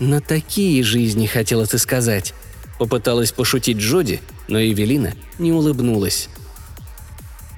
На 0.00 0.20
такие 0.20 0.82
жизни, 0.82 1.26
хотела 1.26 1.66
ты 1.66 1.78
сказать. 1.78 2.34
Попыталась 2.78 3.30
пошутить 3.30 3.78
Джоди, 3.78 4.20
но 4.48 4.58
Евелина 4.58 5.14
не 5.38 5.52
улыбнулась. 5.52 6.28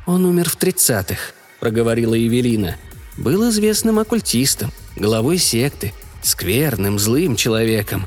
«Он 0.04 0.24
умер 0.24 0.50
в 0.50 0.56
тридцатых»,— 0.56 1.34
проговорила 1.60 2.14
Евелина. 2.14 2.76
«Был 3.16 3.48
известным 3.48 3.98
оккультистом, 3.98 4.70
главой 4.94 5.38
секты, 5.38 5.94
скверным, 6.22 6.98
злым 6.98 7.34
человеком. 7.34 8.06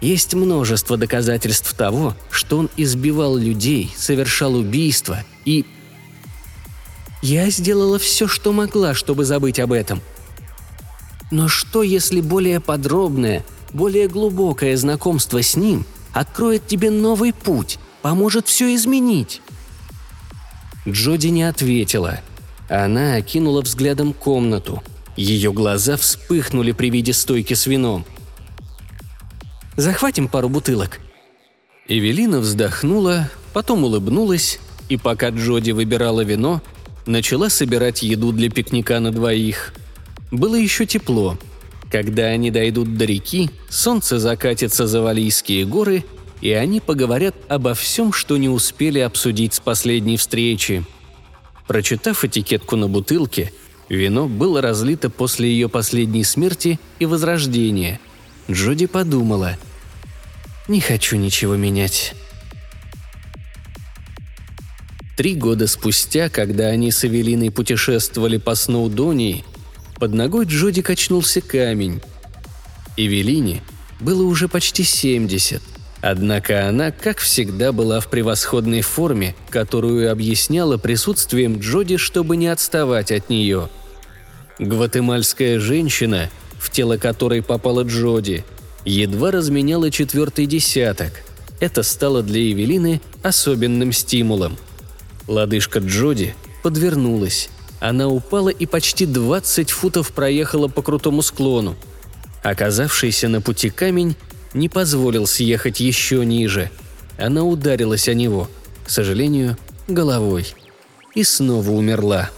Есть 0.00 0.34
множество 0.34 0.96
доказательств 0.96 1.74
того, 1.74 2.14
что 2.30 2.58
он 2.58 2.70
избивал 2.76 3.36
людей, 3.36 3.92
совершал 3.96 4.54
убийства 4.54 5.24
и... 5.44 5.64
Я 7.20 7.50
сделала 7.50 7.98
все, 7.98 8.28
что 8.28 8.52
могла, 8.52 8.94
чтобы 8.94 9.24
забыть 9.24 9.58
об 9.58 9.72
этом. 9.72 10.00
Но 11.32 11.48
что, 11.48 11.82
если 11.82 12.20
более 12.20 12.60
подробное, 12.60 13.44
более 13.72 14.06
глубокое 14.06 14.76
знакомство 14.76 15.42
с 15.42 15.56
ним 15.56 15.84
откроет 16.12 16.68
тебе 16.68 16.90
новый 16.90 17.32
путь, 17.32 17.78
поможет 18.02 18.46
все 18.46 18.72
изменить? 18.76 19.42
Джоди 20.86 21.26
не 21.26 21.42
ответила. 21.42 22.20
Она 22.68 23.16
окинула 23.16 23.62
взглядом 23.62 24.12
комнату. 24.12 24.82
Ее 25.16 25.52
глаза 25.52 25.96
вспыхнули 25.96 26.70
при 26.72 26.90
виде 26.90 27.12
стойки 27.12 27.54
с 27.54 27.66
вином. 27.66 28.06
«Захватим 29.78 30.26
пару 30.26 30.48
бутылок?» 30.48 30.98
Эвелина 31.86 32.40
вздохнула, 32.40 33.30
потом 33.52 33.84
улыбнулась, 33.84 34.58
и 34.88 34.96
пока 34.96 35.28
Джоди 35.28 35.70
выбирала 35.70 36.22
вино, 36.22 36.60
начала 37.06 37.48
собирать 37.48 38.02
еду 38.02 38.32
для 38.32 38.50
пикника 38.50 38.98
на 38.98 39.12
двоих. 39.12 39.72
Было 40.32 40.56
еще 40.56 40.84
тепло. 40.84 41.38
Когда 41.92 42.24
они 42.24 42.50
дойдут 42.50 42.96
до 42.96 43.04
реки, 43.04 43.52
солнце 43.68 44.18
закатится 44.18 44.88
за 44.88 45.00
Валийские 45.00 45.64
горы, 45.64 46.04
и 46.40 46.50
они 46.50 46.80
поговорят 46.80 47.36
обо 47.46 47.74
всем, 47.74 48.12
что 48.12 48.36
не 48.36 48.48
успели 48.48 48.98
обсудить 48.98 49.54
с 49.54 49.60
последней 49.60 50.16
встречи. 50.16 50.84
Прочитав 51.68 52.24
этикетку 52.24 52.74
на 52.74 52.88
бутылке, 52.88 53.52
вино 53.88 54.26
было 54.26 54.60
разлито 54.60 55.08
после 55.08 55.48
ее 55.52 55.68
последней 55.68 56.24
смерти 56.24 56.80
и 56.98 57.06
возрождения. 57.06 58.00
Джоди 58.50 58.86
подумала– 58.86 59.56
не 60.68 60.80
хочу 60.80 61.16
ничего 61.16 61.56
менять. 61.56 62.14
Три 65.16 65.34
года 65.34 65.66
спустя, 65.66 66.28
когда 66.28 66.66
они 66.66 66.92
с 66.92 67.04
Эвелиной 67.04 67.50
путешествовали 67.50 68.36
по 68.36 68.54
Сноудонии, 68.54 69.44
под 69.96 70.14
ногой 70.14 70.44
Джоди 70.44 70.82
качнулся 70.82 71.40
камень. 71.40 72.00
Эвелине 72.96 73.62
было 73.98 74.22
уже 74.22 74.46
почти 74.46 74.84
70, 74.84 75.60
однако 76.02 76.68
она, 76.68 76.92
как 76.92 77.18
всегда, 77.18 77.72
была 77.72 77.98
в 77.98 78.08
превосходной 78.08 78.82
форме, 78.82 79.34
которую 79.50 80.12
объясняла 80.12 80.76
присутствием 80.76 81.58
Джоди, 81.58 81.96
чтобы 81.96 82.36
не 82.36 82.46
отставать 82.46 83.10
от 83.10 83.28
нее. 83.28 83.70
Гватемальская 84.60 85.58
женщина, 85.58 86.30
в 86.60 86.70
тело 86.70 86.96
которой 86.96 87.42
попала 87.42 87.82
Джоди– 87.82 88.44
едва 88.88 89.30
разменяла 89.30 89.90
четвертый 89.90 90.46
десяток. 90.46 91.12
Это 91.60 91.82
стало 91.82 92.22
для 92.22 92.40
Эвелины 92.52 93.00
особенным 93.22 93.92
стимулом. 93.92 94.56
Лодыжка 95.26 95.80
Джоди 95.80 96.34
подвернулась. 96.62 97.50
Она 97.80 98.08
упала 98.08 98.48
и 98.48 98.66
почти 98.66 99.06
20 99.06 99.70
футов 99.70 100.12
проехала 100.12 100.68
по 100.68 100.82
крутому 100.82 101.22
склону. 101.22 101.76
Оказавшийся 102.42 103.28
на 103.28 103.40
пути 103.40 103.70
камень 103.70 104.16
не 104.54 104.68
позволил 104.68 105.26
съехать 105.26 105.80
еще 105.80 106.24
ниже. 106.24 106.70
Она 107.18 107.44
ударилась 107.44 108.08
о 108.08 108.14
него, 108.14 108.48
к 108.86 108.90
сожалению, 108.90 109.56
головой. 109.86 110.54
И 111.14 111.24
снова 111.24 111.70
умерла. 111.70 112.30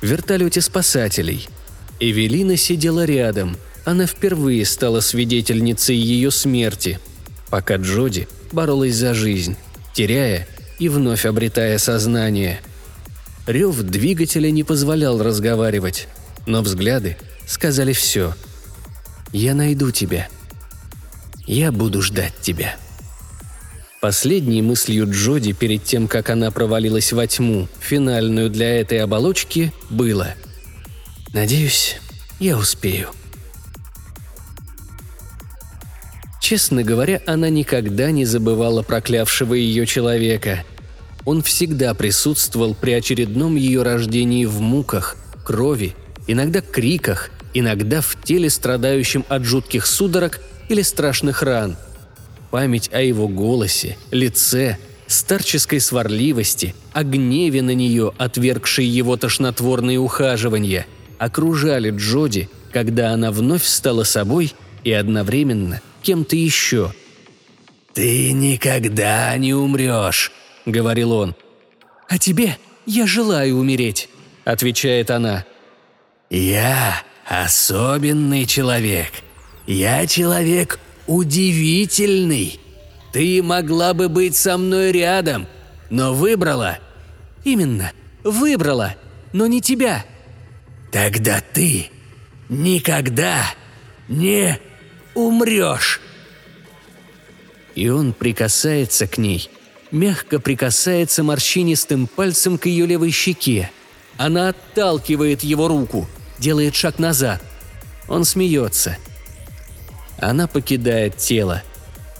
В 0.00 0.06
вертолете 0.06 0.60
спасателей. 0.62 1.48
Эвелина 2.00 2.56
сидела 2.56 3.04
рядом– 3.04 3.56
она 3.84 4.06
впервые 4.06 4.64
стала 4.64 5.00
свидетельницей 5.00 5.96
ее 5.96 6.30
смерти, 6.30 7.00
пока 7.50 7.76
Джоди 7.76 8.28
боролась 8.52 8.94
за 8.94 9.14
жизнь, 9.14 9.56
теряя 9.94 10.46
и 10.78 10.88
вновь 10.88 11.26
обретая 11.26 11.78
сознание. 11.78 12.60
Рев 13.46 13.76
двигателя 13.82 14.50
не 14.50 14.64
позволял 14.64 15.22
разговаривать, 15.22 16.08
но 16.46 16.62
взгляды 16.62 17.16
сказали 17.46 17.92
все. 17.92 18.34
«Я 19.32 19.54
найду 19.54 19.90
тебя. 19.90 20.28
Я 21.46 21.72
буду 21.72 22.02
ждать 22.02 22.34
тебя». 22.40 22.76
Последней 24.00 24.62
мыслью 24.62 25.10
Джоди 25.10 25.52
перед 25.52 25.84
тем, 25.84 26.08
как 26.08 26.30
она 26.30 26.50
провалилась 26.50 27.12
во 27.12 27.26
тьму, 27.26 27.68
финальную 27.80 28.48
для 28.48 28.80
этой 28.80 28.98
оболочки, 28.98 29.72
было 29.90 30.34
«Надеюсь, 31.34 31.96
я 32.38 32.56
успею». 32.56 33.10
Честно 36.40 36.82
говоря, 36.82 37.22
она 37.26 37.50
никогда 37.50 38.10
не 38.10 38.24
забывала 38.24 38.82
проклявшего 38.82 39.54
ее 39.54 39.86
человека. 39.86 40.64
Он 41.26 41.42
всегда 41.42 41.92
присутствовал 41.92 42.74
при 42.74 42.92
очередном 42.92 43.56
ее 43.56 43.82
рождении 43.82 44.46
в 44.46 44.58
муках, 44.60 45.16
крови, 45.44 45.94
иногда 46.26 46.62
криках, 46.62 47.30
иногда 47.52 48.00
в 48.00 48.16
теле, 48.24 48.48
страдающем 48.48 49.24
от 49.28 49.44
жутких 49.44 49.86
судорог 49.86 50.40
или 50.70 50.80
страшных 50.80 51.42
ран. 51.42 51.76
Память 52.50 52.90
о 52.92 53.02
его 53.02 53.28
голосе, 53.28 53.98
лице, 54.10 54.78
старческой 55.06 55.78
сварливости, 55.78 56.74
о 56.94 57.04
гневе 57.04 57.60
на 57.60 57.74
нее, 57.74 58.12
отвергшей 58.16 58.86
его 58.86 59.18
тошнотворные 59.18 59.98
ухаживания, 59.98 60.86
окружали 61.18 61.90
Джоди, 61.90 62.48
когда 62.72 63.12
она 63.12 63.30
вновь 63.30 63.64
стала 63.64 64.04
собой 64.04 64.54
и 64.84 64.92
одновременно 64.92 65.82
кем-то 66.00 66.36
еще. 66.36 66.92
«Ты 67.92 68.32
никогда 68.32 69.36
не 69.36 69.52
умрешь»,— 69.54 70.32
говорил 70.66 71.12
он. 71.12 71.34
«А 72.08 72.18
тебе 72.18 72.56
я 72.86 73.06
желаю 73.06 73.56
умереть»,— 73.56 74.08
отвечает 74.44 75.10
она. 75.10 75.44
«Я 76.28 77.02
особенный 77.26 78.46
человек. 78.46 79.12
Я 79.66 80.06
человек 80.06 80.78
удивительный. 81.06 82.60
Ты 83.12 83.42
могла 83.42 83.92
бы 83.94 84.08
быть 84.08 84.36
со 84.36 84.56
мной 84.56 84.92
рядом, 84.92 85.46
но 85.90 86.14
выбрала...» 86.14 86.78
«Именно, 87.42 87.92
выбрала, 88.22 88.96
но 89.32 89.46
не 89.46 89.60
тебя». 89.60 90.04
«Тогда 90.92 91.40
ты 91.40 91.90
никогда 92.48 93.54
не 94.08 94.58
умрешь!» 95.14 96.00
И 97.74 97.88
он 97.88 98.12
прикасается 98.12 99.06
к 99.06 99.18
ней, 99.18 99.48
мягко 99.90 100.38
прикасается 100.38 101.22
морщинистым 101.22 102.06
пальцем 102.06 102.58
к 102.58 102.66
ее 102.66 102.86
левой 102.86 103.10
щеке. 103.10 103.70
Она 104.16 104.50
отталкивает 104.50 105.42
его 105.42 105.68
руку, 105.68 106.08
делает 106.38 106.74
шаг 106.74 106.98
назад. 106.98 107.42
Он 108.08 108.24
смеется. 108.24 108.96
Она 110.18 110.46
покидает 110.46 111.16
тело. 111.16 111.62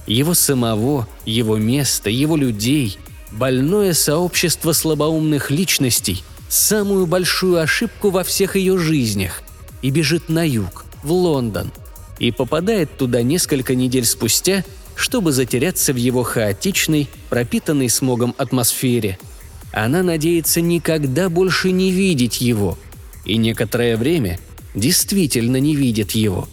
Его 0.07 0.35
самого, 0.35 1.07
его 1.27 1.57
место, 1.57 2.09
его 2.09 2.37
людей, 2.37 2.99
больное 3.31 3.93
сообщество 3.93 4.73
слабоумных 4.73 5.51
личностей, 5.51 6.25
самую 6.49 7.07
большую 7.07 7.61
ошибку 7.61 8.11
во 8.11 8.25
всех 8.25 8.57
ее 8.57 8.79
жизнях, 8.79 9.43
и 9.83 9.91
бежит 9.91 10.29
на 10.29 10.47
юг, 10.47 10.87
в 11.03 11.13
Лондон– 11.13 11.71
и 12.21 12.31
попадает 12.31 12.97
туда 12.97 13.23
несколько 13.23 13.75
недель 13.75 14.05
спустя, 14.05 14.63
чтобы 14.95 15.33
затеряться 15.33 15.93
в 15.93 15.97
его 15.97 16.23
хаотичной, 16.23 17.09
пропитанной 17.31 17.89
смогом 17.89 18.35
атмосфере. 18.39 19.19
Она 19.73 20.03
надеется 20.03 20.61
никогда 20.61 21.29
больше 21.29 21.73
не 21.73 21.91
видеть 21.91 22.41
его, 22.41 22.79
и 23.25 23.37
некоторое 23.37 23.97
время 23.97 24.39
действительно 24.75 25.57
не 25.57 25.75
видит 25.75 26.13
его, 26.13 26.49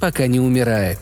пока 0.00 0.26
не 0.26 0.40
умирает. 0.40 0.98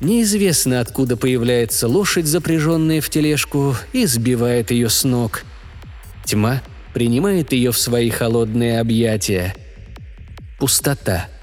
Неизвестно, 0.00 0.80
откуда 0.80 1.16
появляется 1.16 1.88
лошадь, 1.88 2.26
запряженная 2.26 3.00
в 3.00 3.10
тележку, 3.10 3.74
и 3.92 4.06
сбивает 4.06 4.70
ее 4.70 4.88
с 4.88 5.04
ног. 5.04 5.44
Тьма 6.24 6.62
принимает 6.94 7.52
ее 7.52 7.72
в 7.72 7.78
свои 7.78 8.08
холодные 8.08 8.80
объятия. 8.80 9.54
Пустота– 10.58 11.28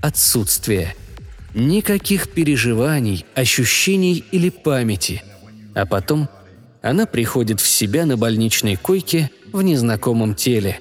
отсутствие. 0.00 0.94
Никаких 1.54 2.30
переживаний, 2.30 3.26
ощущений 3.34 4.24
или 4.30 4.50
памяти. 4.50 5.22
А 5.74 5.86
потом 5.86 6.28
она 6.82 7.06
приходит 7.06 7.60
в 7.60 7.68
себя 7.68 8.06
на 8.06 8.16
больничной 8.16 8.76
койке 8.76 9.30
в 9.52 9.62
незнакомом 9.62 10.34
теле. 10.34 10.80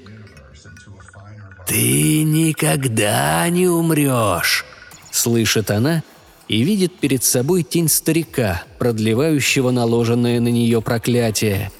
«Ты 1.67 2.23
никогда 2.23 3.47
не 3.49 3.67
умрешь!»– 3.67 4.65
слышит 5.11 5.69
она 5.69 6.03
и 6.47 6.63
видит 6.63 6.99
перед 6.99 7.23
собой 7.23 7.61
тень 7.61 7.89
старика, 7.89 8.63
продлевающего 8.79 9.69
наложенное 9.69 10.39
на 10.39 10.47
нее 10.47 10.81
проклятие. 10.81 11.71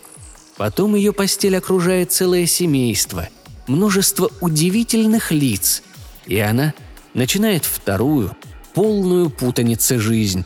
Потом 0.57 0.95
ее 0.95 1.11
постель 1.11 1.57
окружает 1.57 2.11
целое 2.11 2.45
семейство, 2.45 3.29
множество 3.65 4.29
удивительных 4.41 5.31
лиц, 5.31 5.81
и 6.27 6.37
она– 6.37 6.73
начинает 7.13 7.65
вторую, 7.65 8.35
полную 8.73 9.29
путаницы 9.29 9.99
жизнь. 9.99 10.45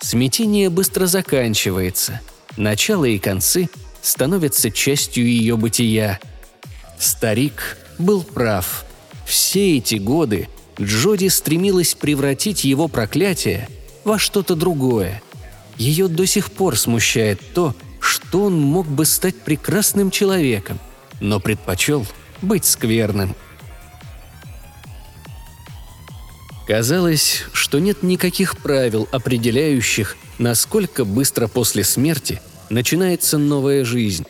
Смятение 0.00 0.70
быстро 0.70 1.06
заканчивается. 1.06 2.20
Начало 2.56 3.04
и 3.04 3.18
концы 3.18 3.68
становятся 4.02 4.70
частью 4.70 5.26
ее 5.26 5.56
бытия. 5.56 6.20
Старик 6.98 7.76
был 7.98 8.22
прав. 8.22 8.84
Все 9.26 9.76
эти 9.76 9.96
годы 9.96 10.48
Джоди 10.80 11.28
стремилась 11.28 11.94
превратить 11.94 12.64
его 12.64 12.88
проклятие 12.88 13.68
во 14.04 14.18
что-то 14.18 14.54
другое. 14.54 15.22
Ее 15.76 16.08
до 16.08 16.26
сих 16.26 16.50
пор 16.50 16.76
смущает 16.76 17.40
то, 17.54 17.74
что 18.00 18.44
он 18.44 18.60
мог 18.60 18.86
бы 18.86 19.04
стать 19.04 19.36
прекрасным 19.36 20.10
человеком, 20.10 20.78
но 21.20 21.40
предпочел 21.40 22.06
быть 22.42 22.64
скверным. 22.64 23.34
Казалось, 26.68 27.44
что 27.54 27.78
нет 27.78 28.02
никаких 28.02 28.58
правил, 28.58 29.08
определяющих, 29.10 30.18
насколько 30.38 31.06
быстро 31.06 31.46
после 31.48 31.82
смерти 31.82 32.42
начинается 32.68 33.38
новая 33.38 33.86
жизнь. 33.86 34.26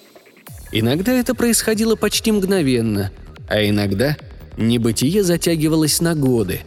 Иногда 0.71 1.13
это 1.13 1.35
происходило 1.35 1.97
почти 1.97 2.31
мгновенно, 2.31 3.11
а 3.49 3.69
иногда 3.69 4.17
небытие 4.57 5.25
затягивалось 5.25 6.01
на 6.01 6.15
годы. 6.15 6.61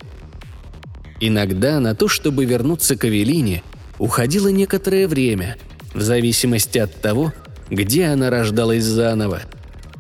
Иногда 1.22 1.80
на 1.80 1.96
то, 1.96 2.10
чтобы 2.10 2.44
вернуться 2.44 2.98
к 2.98 3.06
Авелине, 3.06 3.64
уходило 3.98 4.50
некоторое 4.50 5.08
время, 5.08 5.56
в 5.94 6.02
зависимости 6.02 6.80
от 6.80 7.00
того, 7.00 7.32
где 7.70 8.08
она 8.08 8.30
рождалась 8.30 8.84
заново. 8.84 9.44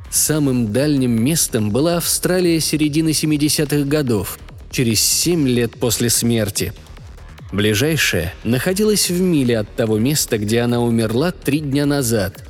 Самым 0.09 0.73
дальним 0.73 1.23
местом 1.23 1.71
была 1.71 1.95
Австралия 1.95 2.59
середины 2.59 3.11
70-х 3.11 3.85
годов, 3.87 4.37
через 4.71 5.01
7 5.01 5.47
лет 5.47 5.77
после 5.79 6.09
смерти. 6.09 6.73
Ближайшая 7.51 8.33
находилась 8.43 9.09
в 9.09 9.19
миле 9.19 9.59
от 9.59 9.75
того 9.75 9.99
места, 9.99 10.37
где 10.37 10.61
она 10.61 10.79
умерла 10.79 11.31
три 11.31 11.59
дня 11.59 11.85
назад. 11.85 12.43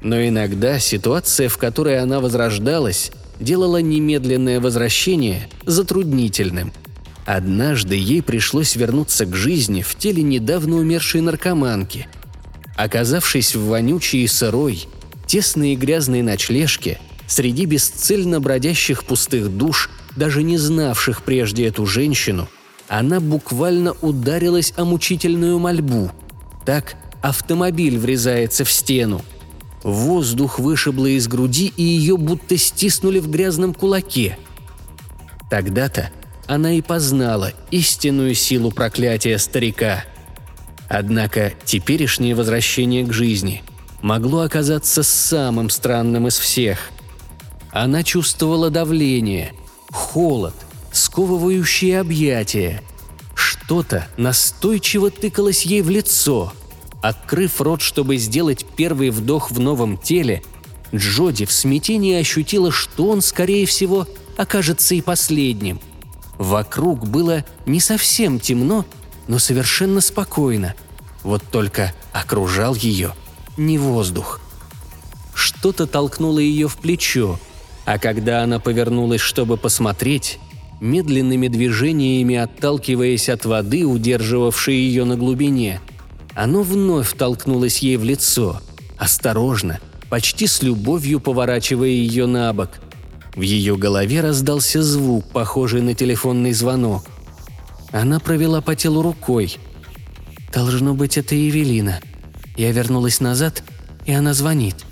Но 0.00 0.26
иногда 0.26 0.78
ситуация, 0.78 1.48
в 1.48 1.58
которой 1.58 2.00
она 2.00 2.20
возрождалась, 2.20 3.12
делала 3.38 3.78
немедленное 3.82 4.60
возвращение 4.60 5.48
затруднительным. 5.66 6.72
Однажды 7.26 7.96
ей 7.96 8.22
пришлось 8.22 8.76
вернуться 8.76 9.26
к 9.26 9.34
жизни 9.34 9.82
в 9.82 9.94
теле 9.96 10.22
недавно 10.22 10.76
умершей 10.76 11.20
наркоманки. 11.20 12.08
Оказавшись 12.76 13.54
в 13.54 13.66
вонючей 13.66 14.22
и 14.22 14.26
сырой, 14.26 14.86
тесной 15.26 15.72
и 15.72 15.76
грязной 15.76 16.22
ночлежке, 16.22 17.00
среди 17.26 17.64
бесцельно 17.64 18.40
бродящих 18.40 19.04
пустых 19.04 19.48
душ, 19.48 19.90
даже 20.16 20.42
не 20.42 20.58
знавших 20.58 21.22
прежде 21.22 21.66
эту 21.66 21.86
женщину, 21.86 22.48
она 22.88 23.20
буквально 23.20 23.92
ударилась 24.00 24.72
о 24.76 24.84
мучительную 24.84 25.58
мольбу. 25.58 26.10
Так 26.64 26.96
автомобиль 27.22 27.98
врезается 27.98 28.64
в 28.64 28.70
стену– 28.70 29.22
Воздух 29.86 30.58
вышибло 30.58 31.06
из 31.06 31.28
груди, 31.28 31.72
и 31.76 31.82
ее 31.84 32.16
будто 32.16 32.56
стиснули 32.56 33.20
в 33.20 33.30
грязном 33.30 33.72
кулаке. 33.72 34.36
Тогда-то 35.48 36.10
она 36.48 36.72
и 36.72 36.82
познала 36.82 37.52
истинную 37.70 38.34
силу 38.34 38.72
проклятия 38.72 39.38
старика. 39.38 40.04
Однако 40.88 41.52
теперешнее 41.64 42.34
возвращение 42.34 43.04
к 43.04 43.12
жизни 43.12 43.62
могло 44.02 44.40
оказаться 44.40 45.04
самым 45.04 45.70
странным 45.70 46.26
из 46.26 46.36
всех. 46.36 46.90
Она 47.70 48.02
чувствовала 48.02 48.70
давление, 48.70 49.52
холод, 49.96 50.54
сковывающие 50.92 52.00
объятия. 52.00 52.82
Что-то 53.34 54.06
настойчиво 54.16 55.10
тыкалось 55.10 55.62
ей 55.62 55.82
в 55.82 55.90
лицо– 55.90 56.52
Открыв 57.08 57.60
рот, 57.60 57.82
чтобы 57.82 58.16
сделать 58.16 58.66
первый 58.76 59.10
вдох 59.10 59.52
в 59.52 59.60
новом 59.60 59.96
теле, 59.96 60.42
Джоди 60.92 61.44
в 61.44 61.52
смятении 61.52 62.18
ощутила, 62.18 62.72
что 62.72 63.10
он, 63.10 63.22
скорее 63.22 63.64
всего, 63.66 64.08
окажется 64.36 64.96
и 64.96 65.00
последним. 65.00 65.80
Вокруг 66.36 67.06
было 67.06 67.44
не 67.64 67.78
совсем 67.78 68.40
темно, 68.40 68.84
но 69.28 69.38
совершенно 69.38 70.00
спокойно. 70.00 70.74
Вот 71.22 71.44
только 71.50 71.92
окружал 72.12 72.74
ее 72.74 73.14
не 73.56 73.78
воздух. 73.78 74.40
Что-то 75.32 75.86
толкнуло 75.86 76.40
ее 76.40 76.66
в 76.66 76.76
плечо, 76.76 77.38
а 77.86 77.98
когда 77.98 78.42
она 78.42 78.58
повернулась, 78.58 79.22
чтобы 79.22 79.56
посмотреть, 79.56 80.38
медленными 80.80 81.48
движениями 81.48 82.36
отталкиваясь 82.36 83.30
от 83.30 83.46
воды, 83.46 83.86
удерживавшей 83.86 84.74
ее 84.74 85.04
на 85.04 85.16
глубине– 85.16 85.80
оно 86.36 86.62
вновь 86.62 87.14
толкнулось 87.14 87.78
ей 87.78 87.96
в 87.96 88.04
лицо, 88.04 88.60
осторожно, 88.98 89.80
почти 90.10 90.46
с 90.46 90.62
любовью 90.62 91.18
поворачивая 91.18 91.88
ее 91.88 92.26
на 92.26 92.52
бок. 92.52 92.72
В 93.34 93.40
ее 93.40 93.78
голове 93.78 94.20
раздался 94.20 94.82
звук, 94.82 95.26
похожий 95.30 95.80
на 95.80 95.94
телефонный 95.94 96.52
звонок. 96.52 97.06
Она 97.90 98.20
провела 98.20 98.60
по 98.60 98.76
телу 98.76 99.00
рукой. 99.00 99.56
«Должно 100.52 100.92
быть, 100.92 101.16
это 101.16 101.34
Евелина. 101.34 102.00
Я 102.54 102.70
вернулась 102.70 103.20
назад, 103.20 103.62
и 104.04 104.12
она 104.12 104.34
звонит». 104.34 104.84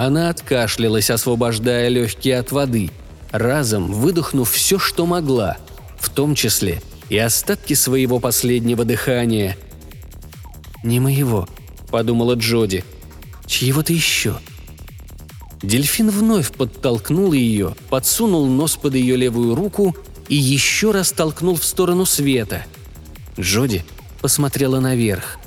Она 0.00 0.30
откашлялась, 0.30 1.10
освобождая 1.10 1.88
легкие 1.88 2.38
от 2.38 2.52
воды, 2.52 2.90
разом 3.32 3.92
выдохнув 3.92 4.50
все, 4.50 4.78
что 4.78 5.06
могла, 5.06 5.58
в 5.98 6.08
том 6.10 6.34
числе 6.34 6.82
и 7.08 7.18
остатки 7.18 7.74
своего 7.74 8.18
последнего 8.20 8.84
дыхания– 8.84 9.56
«Не 10.82 10.98
моего»,— 10.98 11.48
подумала 11.90 12.34
Джоди. 12.34 12.84
«Чьего-то 13.46 13.92
еще». 13.92 14.38
Дельфин 15.62 16.08
вновь 16.08 16.52
подтолкнул 16.52 17.32
ее, 17.34 17.74
подсунул 17.90 18.46
нос 18.46 18.76
под 18.76 18.94
ее 18.94 19.16
левую 19.16 19.54
руку 19.54 19.94
и 20.28 20.36
еще 20.36 20.90
раз 20.90 21.12
толкнул 21.12 21.56
в 21.56 21.64
сторону 21.64 22.06
света. 22.06 22.64
Джоди 23.38 23.84
посмотрела 24.22 24.80
наверх. 24.80 25.38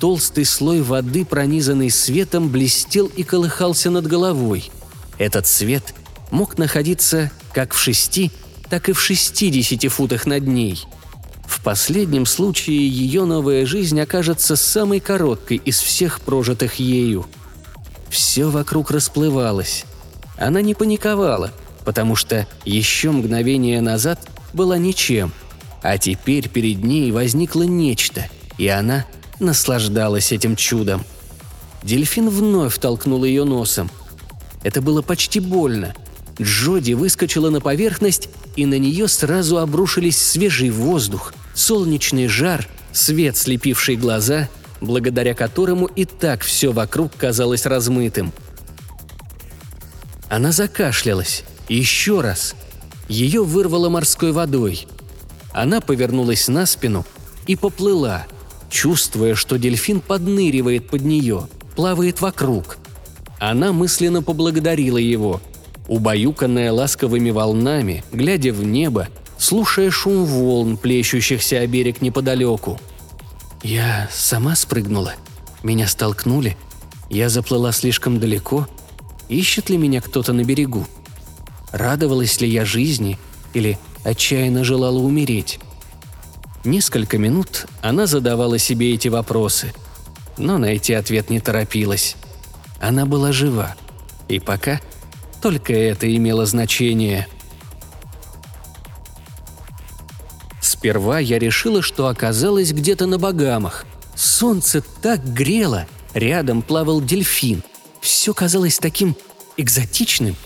Толстый 0.00 0.44
слой 0.44 0.82
воды, 0.82 1.24
пронизанный 1.24 1.90
светом, 1.90 2.48
блестел 2.48 3.06
и 3.06 3.22
колыхался 3.22 3.90
над 3.90 4.06
головой. 4.06 4.70
Этот 5.18 5.46
свет 5.46 5.94
мог 6.30 6.58
находиться 6.58 7.30
как 7.52 7.74
в 7.74 7.78
шести, 7.78 8.32
так 8.68 8.88
и 8.88 8.92
в 8.92 9.00
шестидесяти 9.00 9.88
футах 9.88 10.26
над 10.26 10.46
ней— 10.46 10.82
в 11.50 11.62
последнем 11.62 12.26
случае 12.26 12.88
ее 12.88 13.24
новая 13.24 13.66
жизнь 13.66 14.00
окажется 14.00 14.54
самой 14.54 15.00
короткой 15.00 15.56
из 15.58 15.80
всех 15.80 16.20
прожитых 16.20 16.76
ею. 16.76 17.26
Все 18.08 18.48
вокруг 18.48 18.92
расплывалось. 18.92 19.84
Она 20.38 20.62
не 20.62 20.74
паниковала, 20.74 21.52
потому 21.84 22.14
что 22.14 22.46
еще 22.64 23.10
мгновение 23.10 23.80
назад 23.80 24.20
была 24.54 24.78
ничем, 24.78 25.32
а 25.82 25.98
теперь 25.98 26.48
перед 26.48 26.84
ней 26.84 27.10
возникло 27.10 27.62
нечто, 27.62 28.26
и 28.56 28.68
она 28.68 29.04
наслаждалась 29.40 30.32
этим 30.32 30.56
чудом. 30.56 31.04
Дельфин 31.82 32.28
вновь 32.28 32.78
толкнул 32.78 33.24
ее 33.24 33.44
носом. 33.44 33.90
Это 34.62 34.82
было 34.82 35.02
почти 35.02 35.40
больно. 35.40 35.94
Джоди 36.40 36.92
выскочила 36.92 37.50
на 37.50 37.60
поверхность, 37.60 38.28
и 38.56 38.66
на 38.66 38.78
нее 38.78 39.08
сразу 39.08 39.58
обрушились 39.58 40.20
свежий 40.20 40.70
воздух, 40.70 41.34
солнечный 41.54 42.28
жар, 42.28 42.66
свет, 42.92 43.36
слепивший 43.36 43.96
глаза, 43.96 44.48
благодаря 44.80 45.34
которому 45.34 45.86
и 45.86 46.04
так 46.04 46.42
все 46.42 46.72
вокруг 46.72 47.12
казалось 47.16 47.66
размытым. 47.66 48.32
Она 50.28 50.52
закашлялась. 50.52 51.44
Еще 51.68 52.20
раз. 52.20 52.54
Ее 53.08 53.44
вырвало 53.44 53.88
морской 53.88 54.32
водой. 54.32 54.86
Она 55.52 55.80
повернулась 55.80 56.48
на 56.48 56.66
спину 56.66 57.04
и 57.46 57.56
поплыла, 57.56 58.26
чувствуя, 58.70 59.34
что 59.34 59.58
дельфин 59.58 60.00
подныривает 60.00 60.88
под 60.88 61.02
нее, 61.02 61.48
плавает 61.76 62.20
вокруг. 62.20 62.78
Она 63.38 63.72
мысленно 63.72 64.22
поблагодарила 64.22 64.98
его. 64.98 65.40
Убаюканная 65.88 66.72
ласковыми 66.72 67.30
волнами, 67.30 68.04
глядя 68.12 68.52
в 68.52 68.64
небо, 68.64 69.08
слушая 69.38 69.90
шум 69.90 70.24
волн, 70.24 70.76
плещущихся 70.76 71.58
о 71.58 71.66
берег 71.66 72.00
неподалеку. 72.00 72.78
Я 73.62 74.08
сама 74.12 74.54
спрыгнула. 74.54 75.14
Меня 75.62 75.88
столкнули. 75.88 76.56
Я 77.10 77.28
заплыла 77.28 77.72
слишком 77.72 78.20
далеко. 78.20 78.68
Ищет 79.28 79.68
ли 79.68 79.76
меня 79.76 80.00
кто-то 80.00 80.32
на 80.32 80.44
берегу? 80.44 80.86
Радовалась 81.72 82.40
ли 82.40 82.48
я 82.48 82.64
жизни 82.64 83.18
или 83.52 83.78
отчаянно 84.04 84.64
желала 84.64 84.98
умереть? 84.98 85.58
Несколько 86.64 87.18
минут 87.18 87.66
она 87.82 88.06
задавала 88.06 88.58
себе 88.58 88.94
эти 88.94 89.08
вопросы, 89.08 89.72
но 90.36 90.58
найти 90.58 90.94
ответ 90.94 91.30
не 91.30 91.40
торопилась. 91.40 92.16
Она 92.80 93.06
была 93.06 93.32
жива, 93.32 93.76
и 94.28 94.38
пока 94.38 94.80
только 95.42 95.72
это 95.72 96.14
имело 96.14 96.46
значение– 96.46 97.26
Сперва 100.80 101.18
я 101.18 101.38
решила, 101.38 101.82
что 101.82 102.06
оказалась 102.06 102.72
где-то 102.72 103.04
на 103.04 103.18
Багамах. 103.18 103.84
Солнце 104.16 104.82
так 105.02 105.22
грело, 105.22 105.86
рядом 106.14 106.62
плавал 106.62 107.02
дельфин. 107.02 107.62
Все 108.00 108.32
казалось 108.32 108.78
таким 108.78 109.14
экзотичным. 109.58 110.36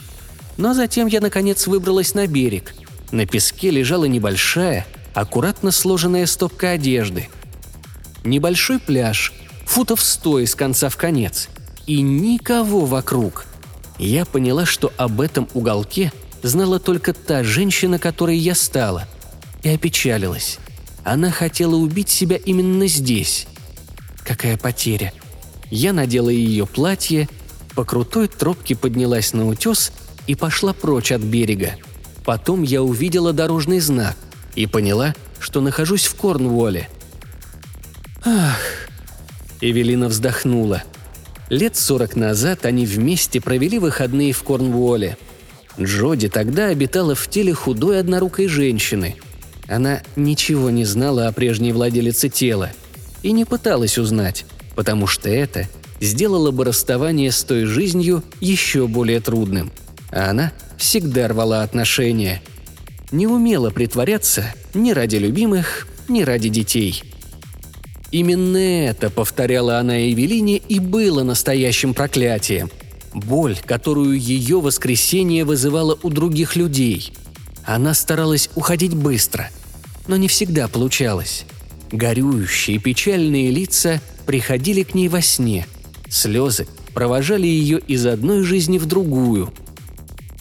Но 0.57 0.75
затем 0.75 1.07
я, 1.07 1.21
наконец, 1.21 1.69
выбралась 1.69 2.15
на 2.15 2.27
берег. 2.27 2.75
На 3.13 3.27
песке 3.27 3.71
лежала 3.71 4.07
небольшая, 4.07 4.89
аккуратно 5.15 5.71
сложенная 5.71 6.27
стопка 6.27 6.71
одежды. 6.71 7.29
Небольшой 8.25 8.81
пляж, 8.81 9.33
футов 9.65 10.03
сто 10.03 10.41
из 10.41 10.55
конца 10.55 10.89
в 10.89 10.97
конец. 10.97 11.49
И 11.87 12.01
никого 12.01 12.87
вокруг. 12.87 13.47
Я 13.99 14.25
поняла, 14.25 14.67
что 14.67 14.93
об 14.97 15.21
этом 15.21 15.49
уголке 15.55 16.13
знала 16.43 16.81
только 16.81 17.13
та 17.13 17.45
женщина, 17.45 17.99
которой 17.99 18.37
я 18.37 18.55
стала, 18.55 19.07
и 19.63 19.69
опечалилась. 19.69 20.59
Она 21.05 21.31
хотела 21.31 21.77
убить 21.77 22.09
себя 22.09 22.37
именно 22.37 22.87
здесь. 22.89 23.47
Какая 24.25 24.57
потеря. 24.57 25.13
Я 25.71 25.93
надела 25.93 26.31
ее 26.31 26.67
платье, 26.67 27.29
по 27.75 27.85
крутой 27.85 28.29
тропке 28.29 28.75
поднялась 28.75 29.33
на 29.33 29.47
утес 29.47 29.93
и 30.27 30.35
пошла 30.35 30.73
прочь 30.73 31.13
от 31.13 31.21
берега. 31.21 31.75
Потом 32.25 32.63
я 32.63 32.83
увидела 32.83 33.33
дорожный 33.33 33.81
знак 33.81 34.17
и 34.55 34.67
поняла, 34.67 35.15
что 35.41 35.61
нахожусь 35.61 36.07
в 36.07 36.15
Корнуолле. 36.15 36.89
Ах, 38.25 38.59
Эвелина 39.61 40.09
вздохнула. 40.09 40.83
Лет 41.51 41.77
сорок 41.77 42.17
назад 42.17 42.65
они 42.65 42.87
вместе 42.87 43.41
провели 43.41 43.79
выходные 43.79 44.33
в 44.33 44.43
Корнуолле. 44.43 45.19
Джоди 45.79 46.29
тогда 46.29 46.67
обитала 46.67 47.15
в 47.15 47.29
теле 47.29 47.53
худой 47.53 48.01
однорукой 48.01 48.49
женщины. 48.49 49.17
Она 49.69 50.03
ничего 50.17 50.71
не 50.71 50.85
знала 50.85 51.27
о 51.27 51.33
прежней 51.33 51.73
владелице 51.73 52.29
тела 52.29 52.71
и 53.23 53.33
не 53.33 53.45
пыталась 53.45 53.99
узнать, 53.99 54.45
потому 54.75 55.07
что 55.07 55.29
это 55.29 55.69
сделало 56.01 56.51
бы 56.51 56.65
расставание 56.65 57.33
с 57.33 57.43
той 57.45 57.65
жизнью 57.65 58.23
еще 58.41 58.87
более 58.87 59.21
трудным. 59.21 59.73
А 60.11 60.31
она 60.31 60.53
всегда 60.77 61.29
рвала 61.29 61.63
отношения. 61.63 62.43
Не 63.15 63.27
умела 63.27 63.71
притворяться 63.71 64.45
ни 64.75 64.91
ради 64.91 65.17
любимых, 65.17 65.87
ни 66.09 66.23
ради 66.23 66.51
детей– 66.51 67.03
Именно 68.15 68.59
это, 68.59 69.11
повторяла 69.11 69.81
она 69.81 70.09
Эвелине, 70.09 70.59
и 70.59 70.79
было 70.79 71.25
настоящим 71.25 71.95
проклятием. 71.95 72.71
Боль, 73.13 73.59
которую 73.67 74.17
ее 74.17 74.61
воскресение 74.61 75.45
вызывало 75.45 75.99
у 76.01 76.11
других 76.11 76.55
людей. 76.55 77.13
Она 77.65 77.93
старалась 77.93 78.51
уходить 78.55 78.95
быстро, 78.95 79.51
но 80.07 80.17
не 80.17 80.29
всегда 80.29 80.69
получалось. 80.69 81.45
Горюющие 81.91 82.79
печальные 82.79 83.51
лица 83.51 84.01
приходили 84.27 84.85
к 84.85 84.95
ней 84.95 85.09
во 85.09 85.21
сне. 85.21 85.67
Слезы 86.09 86.69
провожали 86.95 87.49
ее 87.49 87.81
из 87.81 88.07
одной 88.07 88.45
жизни 88.45 88.79
в 88.79 88.87
другую. 88.87 89.53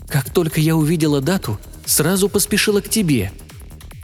Как 0.07 0.29
только 0.29 0.61
я 0.61 0.75
увидела 0.75 1.21
дату, 1.21 1.57
сразу 1.85 2.29
поспешила 2.29 2.81
к 2.81 2.89
тебе. 2.89 3.31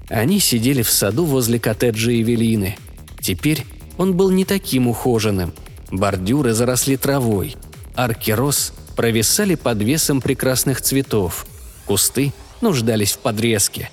Они 0.10 0.39
сидели 0.39 0.82
в 0.82 0.89
саду 0.89 1.26
возле 1.26 1.60
коттеджа 1.60 2.12
Эвелины– 2.12 2.78
Теперь 3.22 3.65
он 3.98 4.15
был 4.15 4.30
не 4.32 4.46
таким 4.46 4.88
ухоженным. 4.88 5.54
Бордюры 5.92 6.54
заросли 6.54 6.96
травой. 6.96 7.56
Арки 7.96 8.32
роз 8.32 8.74
провисали 8.96 9.56
под 9.56 9.82
весом 9.82 10.22
прекрасных 10.22 10.82
цветов. 10.82 11.46
Кусты 11.86 12.34
нуждались 12.62 13.13
в 13.13 13.20
подрезке. 13.20 13.89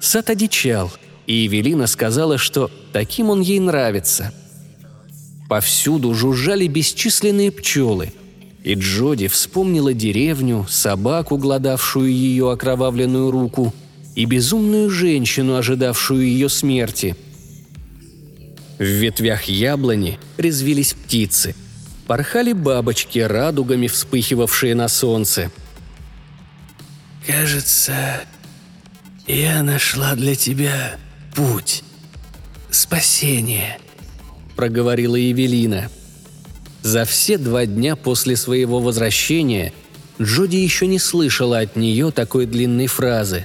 Сад 0.00 0.30
одичал, 0.30 0.92
и 1.26 1.34
Евелина 1.34 1.86
сказала, 1.86 2.38
что 2.38 2.70
таким 2.92 3.30
он 3.30 3.40
ей 3.40 3.60
нравится. 3.60 4.32
Повсюду 5.48 6.14
жужжали 6.14 6.66
бесчисленные 6.66 7.52
пчелы, 7.52 8.12
и 8.66 8.74
Джоди 8.74 9.28
вспомнила 9.28 9.94
деревню, 9.94 10.66
собаку, 10.68 11.38
гладавшую 11.38 12.12
ее 12.12 12.52
окровавленную 12.52 13.30
руку, 13.30 13.72
и 14.14 14.24
безумную 14.24 14.90
женщину, 14.90 15.56
ожидавшую 15.56 16.26
ее 16.26 16.48
смерти– 16.48 17.16
в 18.78 18.84
ветвях 18.84 19.44
яблони 19.44 20.18
резвились 20.36 20.92
птицы. 20.92 21.54
Порхали 22.06 22.52
бабочки, 22.52 23.18
радугами 23.18 23.86
вспыхивавшие 23.86 24.74
на 24.74 24.88
солнце. 24.88 25.50
«Кажется, 27.26 27.94
я 29.26 29.62
нашла 29.62 30.14
для 30.14 30.34
тебя 30.34 30.96
путь. 31.34 31.82
Спасение»,— 32.70 33.78
проговорила 34.56 35.16
Евелина. 35.16 35.90
За 36.86 37.04
все 37.04 37.36
два 37.36 37.66
дня 37.66 37.96
после 37.96 38.36
своего 38.36 38.78
возвращения 38.78 39.72
Джоди 40.22 40.54
еще 40.54 40.86
не 40.86 41.00
слышала 41.00 41.58
от 41.58 41.74
нее 41.74 42.12
такой 42.12 42.46
длинной 42.46 42.86
фразы. 42.86 43.44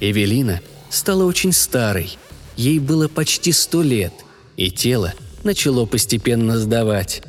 Эвелина 0.00 0.62
стала 0.88 1.24
очень 1.24 1.52
старой. 1.52 2.16
Ей 2.56 2.78
было 2.78 3.06
почти 3.06 3.52
сто 3.52 3.82
лет 3.82 4.14
и 4.56 4.70
тело 4.70 5.12
начало 5.42 5.84
постепенно 5.84 6.58
сдавать. 6.58 7.22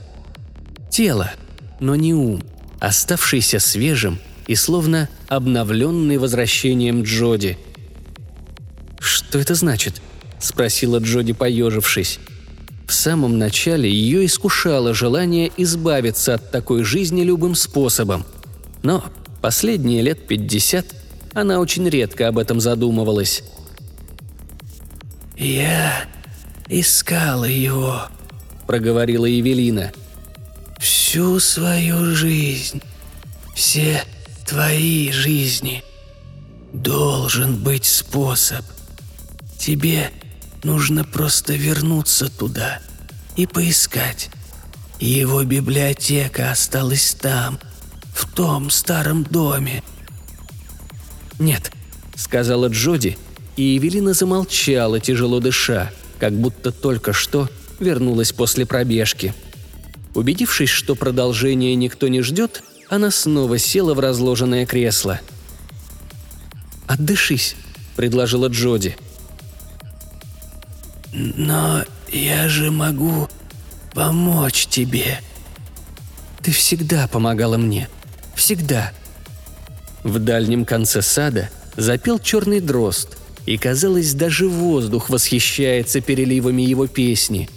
Тело, 0.89 1.33
но 1.81 1.95
не 1.95 2.13
ум, 2.13 2.41
оставшийся 2.79 3.59
свежим 3.59 4.19
и 4.47 4.55
словно 4.55 5.09
обновленный 5.27 6.17
возвращением 6.17 7.03
Джоди. 7.03 7.57
«Что 9.01 9.37
это 9.39 9.53
значит?»– 9.53 10.01
спросила 10.39 10.99
Джоди, 10.99 11.33
поежившись. 11.33 12.19
В 12.87 12.93
самом 12.93 13.37
начале 13.37 13.89
ее 13.89 14.25
искушало 14.25 14.93
желание 14.93 15.51
избавиться 15.57 16.35
от 16.35 16.51
такой 16.51 16.83
жизни 16.83 17.23
любым 17.23 17.55
способом. 17.55 18.25
Но 18.83 19.03
последние 19.41 20.01
лет 20.01 20.27
пятьдесят 20.27 20.85
она 21.33 21.59
очень 21.59 21.89
редко 21.89 22.27
об 22.27 22.37
этом 22.37 22.59
задумывалась. 22.59 23.43
«Я 25.35 26.05
искала 26.69 27.45
его»,— 27.45 28.03
проговорила 28.67 29.25
Евелина. 29.25 29.91
«Всю 30.79 31.39
свою 31.39 32.15
жизнь, 32.15 32.81
все 33.53 34.01
твои 34.45 35.11
жизни. 35.11 35.83
Должен 36.71 37.63
быть 37.63 37.85
способ. 37.85 38.63
Тебе 39.57 40.11
нужно 40.65 41.03
просто 41.03 41.53
вернуться 41.53 42.29
туда 42.29 42.79
и 43.37 43.45
поискать. 43.45 44.29
Его 44.99 45.43
библиотека 45.43 46.51
осталась 46.51 47.13
там, 47.13 47.59
в 48.13 48.29
том 48.33 48.69
старом 48.69 49.23
доме». 49.23 49.83
«Нет»,— 51.39 51.71
сказала 52.15 52.67
Джоди, 52.67 53.17
и 53.55 53.63
Евелина 53.63 54.13
замолчала, 54.13 54.99
тяжело 54.99 55.39
дыша— 55.39 55.91
как 56.19 56.33
будто 56.33 56.71
только 56.71 57.13
что 57.13 57.49
вернулась 57.79 58.31
после 58.31 58.65
пробежки. 58.65 59.33
Убедившись, 60.13 60.69
что 60.69 60.95
продолжения 60.95 61.75
никто 61.75 62.07
не 62.07 62.21
ждет, 62.21 62.63
она 62.89 63.11
снова 63.11 63.57
села 63.57 63.93
в 63.93 63.99
разложенное 63.99 64.65
кресло. 64.65 65.19
«Отдышись»,— 66.87 67.55
предложила 67.95 68.47
Джоди. 68.47 68.95
«Но 71.15 71.83
я 72.11 72.47
же 72.49 72.71
могу 72.71 73.29
помочь 73.93 74.67
тебе». 74.67 75.19
«Ты 76.43 76.51
всегда 76.51 77.07
помогала 77.07 77.57
мне. 77.57 77.89
Всегда». 78.35 78.91
В 80.03 80.19
дальнем 80.19 80.65
конце 80.65 81.01
сада 81.01 81.49
запел 81.77 82.19
черный 82.19 82.59
дрозд— 82.59 83.17
и, 83.45 83.57
казалось, 83.57 84.13
даже 84.13 84.47
воздух 84.47 85.09
восхищается 85.09 86.01
переливами 86.01 86.63
его 86.63 86.87
песни. 86.87 87.49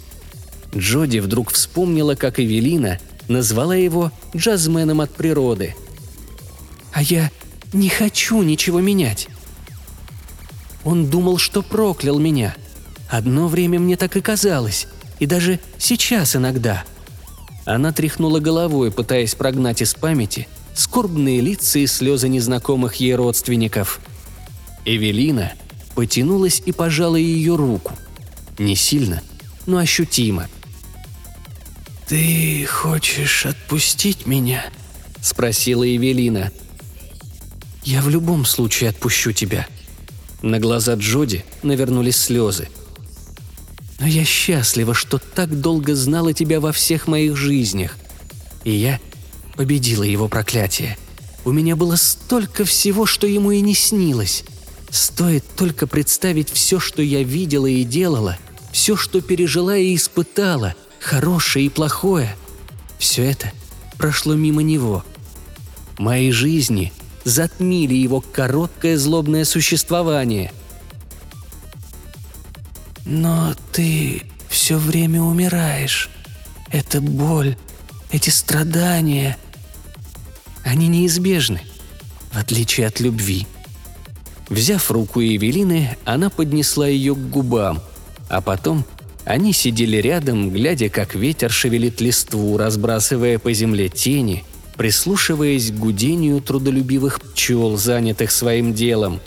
Джоди 0.76 1.18
вдруг 1.18 1.50
вспомнила, 1.50 2.14
как 2.14 2.38
Эвелина 2.38 2.98
назвала 3.26 3.74
его 3.74 4.12
джазменом 4.36 5.00
от 5.00 5.10
природы. 5.10 5.74
«А 6.92 7.02
я 7.02 7.30
не 7.72 7.88
хочу 7.88 8.42
ничего 8.42 8.80
менять». 8.80 9.28
Он 10.84 11.06
думал, 11.06 11.38
что 11.38 11.62
проклял 11.62 12.18
меня. 12.18 12.54
Одно 13.08 13.48
время 13.48 13.78
мне 13.78 13.96
так 13.96 14.16
и 14.16 14.20
казалось, 14.20 14.86
и 15.18 15.26
даже 15.26 15.60
сейчас 15.78 16.36
иногда. 16.36 16.84
Она 17.64 17.92
тряхнула 17.92 18.40
головой, 18.40 18.90
пытаясь 18.90 19.34
прогнать 19.34 19.82
из 19.82 19.94
памяти 19.94 20.48
скорбные 20.74 21.40
лица 21.40 21.78
и 21.78 21.86
слезы 21.86 22.28
незнакомых 22.28 22.96
ей 22.96 23.14
родственников. 23.14 24.00
Эвелина– 24.84 25.52
потянулась 25.98 26.62
и 26.64 26.70
пожала 26.70 27.16
ее 27.16 27.56
руку. 27.56 27.92
Не 28.56 28.76
сильно, 28.76 29.20
но 29.66 29.78
ощутимо. 29.78 30.46
«Ты 32.06 32.64
хочешь 32.66 33.46
отпустить 33.46 34.24
меня?»– 34.24 34.64
спросила 35.20 35.82
Евелина. 35.82 36.52
«Я 37.82 38.00
в 38.00 38.08
любом 38.10 38.44
случае 38.44 38.90
отпущу 38.90 39.32
тебя». 39.32 39.66
На 40.40 40.60
глаза 40.60 40.94
Джоди 40.94 41.44
навернулись 41.64 42.16
слезы. 42.16 42.68
«Но 43.98 44.06
я 44.06 44.24
счастлива, 44.24 44.94
что 44.94 45.18
так 45.18 45.60
долго 45.60 45.94
знала 45.94 46.32
тебя 46.32 46.60
во 46.60 46.72
всех 46.72 47.06
моих 47.06 47.36
жизнях. 47.36 47.96
И 48.64 48.70
я 48.70 49.00
победила 49.56 50.04
его 50.04 50.28
проклятие. 50.28 50.96
У 51.44 51.52
меня 51.52 51.76
было 51.76 51.96
столько 51.96 52.64
всего, 52.64 53.06
что 53.06 53.26
ему 53.26 53.50
и 53.50 53.60
не 53.60 53.74
снилось. 53.74 54.44
Стоит 54.90 55.44
только 55.56 55.86
представить 55.86 56.50
все, 56.50 56.78
что 56.78 57.02
я 57.02 57.22
видела 57.22 57.66
и 57.66 57.84
делала, 57.84 58.38
все, 58.72 58.96
что 58.96 59.20
пережила 59.20 59.76
и 59.76 59.94
испытала, 59.94 60.74
хорошее 61.00 61.66
и 61.66 61.70
плохое. 61.70 62.36
Все 62.98 63.24
это 63.24 63.52
прошло 63.96 64.34
мимо 64.34 64.62
него. 64.62 65.04
моей 65.98 66.30
жизни 66.30 66.92
затмили 67.24 67.94
его 67.94 68.20
короткое 68.20 68.96
злобное 68.96 69.44
существование. 69.44 70.52
Но 73.08 73.54
ты 73.72 74.22
все 74.50 74.76
время 74.76 75.22
умираешь. 75.22 76.10
Эта 76.70 77.00
боль, 77.00 77.56
эти 78.12 78.28
страдания, 78.28 79.38
они 80.62 80.88
неизбежны, 80.88 81.62
в 82.32 82.36
отличие 82.36 82.86
от 82.86 83.00
любви. 83.00 83.46
Взяв 84.50 84.90
руку 84.90 85.20
Евелины, 85.20 85.96
она 86.04 86.28
поднесла 86.28 86.86
ее 86.86 87.14
к 87.14 87.30
губам, 87.30 87.80
а 88.28 88.42
потом 88.42 88.84
они 89.24 89.54
сидели 89.54 89.96
рядом, 89.96 90.50
глядя, 90.50 90.90
как 90.90 91.14
ветер 91.14 91.50
шевелит 91.50 92.02
листву, 92.02 92.58
разбрасывая 92.58 93.38
по 93.38 93.54
земле 93.54 93.88
тени, 93.88 94.44
прислушиваясь 94.76 95.70
к 95.70 95.76
гудению 95.76 96.42
трудолюбивых 96.42 97.22
пчел, 97.22 97.78
занятых 97.78 98.30
своим 98.30 98.74
делом. 98.74 99.20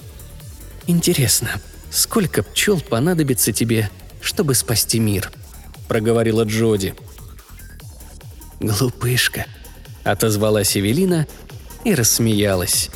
«Интересно, 0.85 1.59
сколько 1.91 2.41
пчел 2.41 2.79
понадобится 2.79 3.51
тебе, 3.51 3.89
чтобы 4.21 4.55
спасти 4.55 4.99
мир?»– 4.99 5.31
проговорила 5.87 6.43
Джоди. 6.43 6.95
«Глупышка»,– 8.59 9.45
отозвалась 10.03 10.77
Эвелина 10.77 11.27
и 11.83 11.93
рассмеялась. 11.93 12.89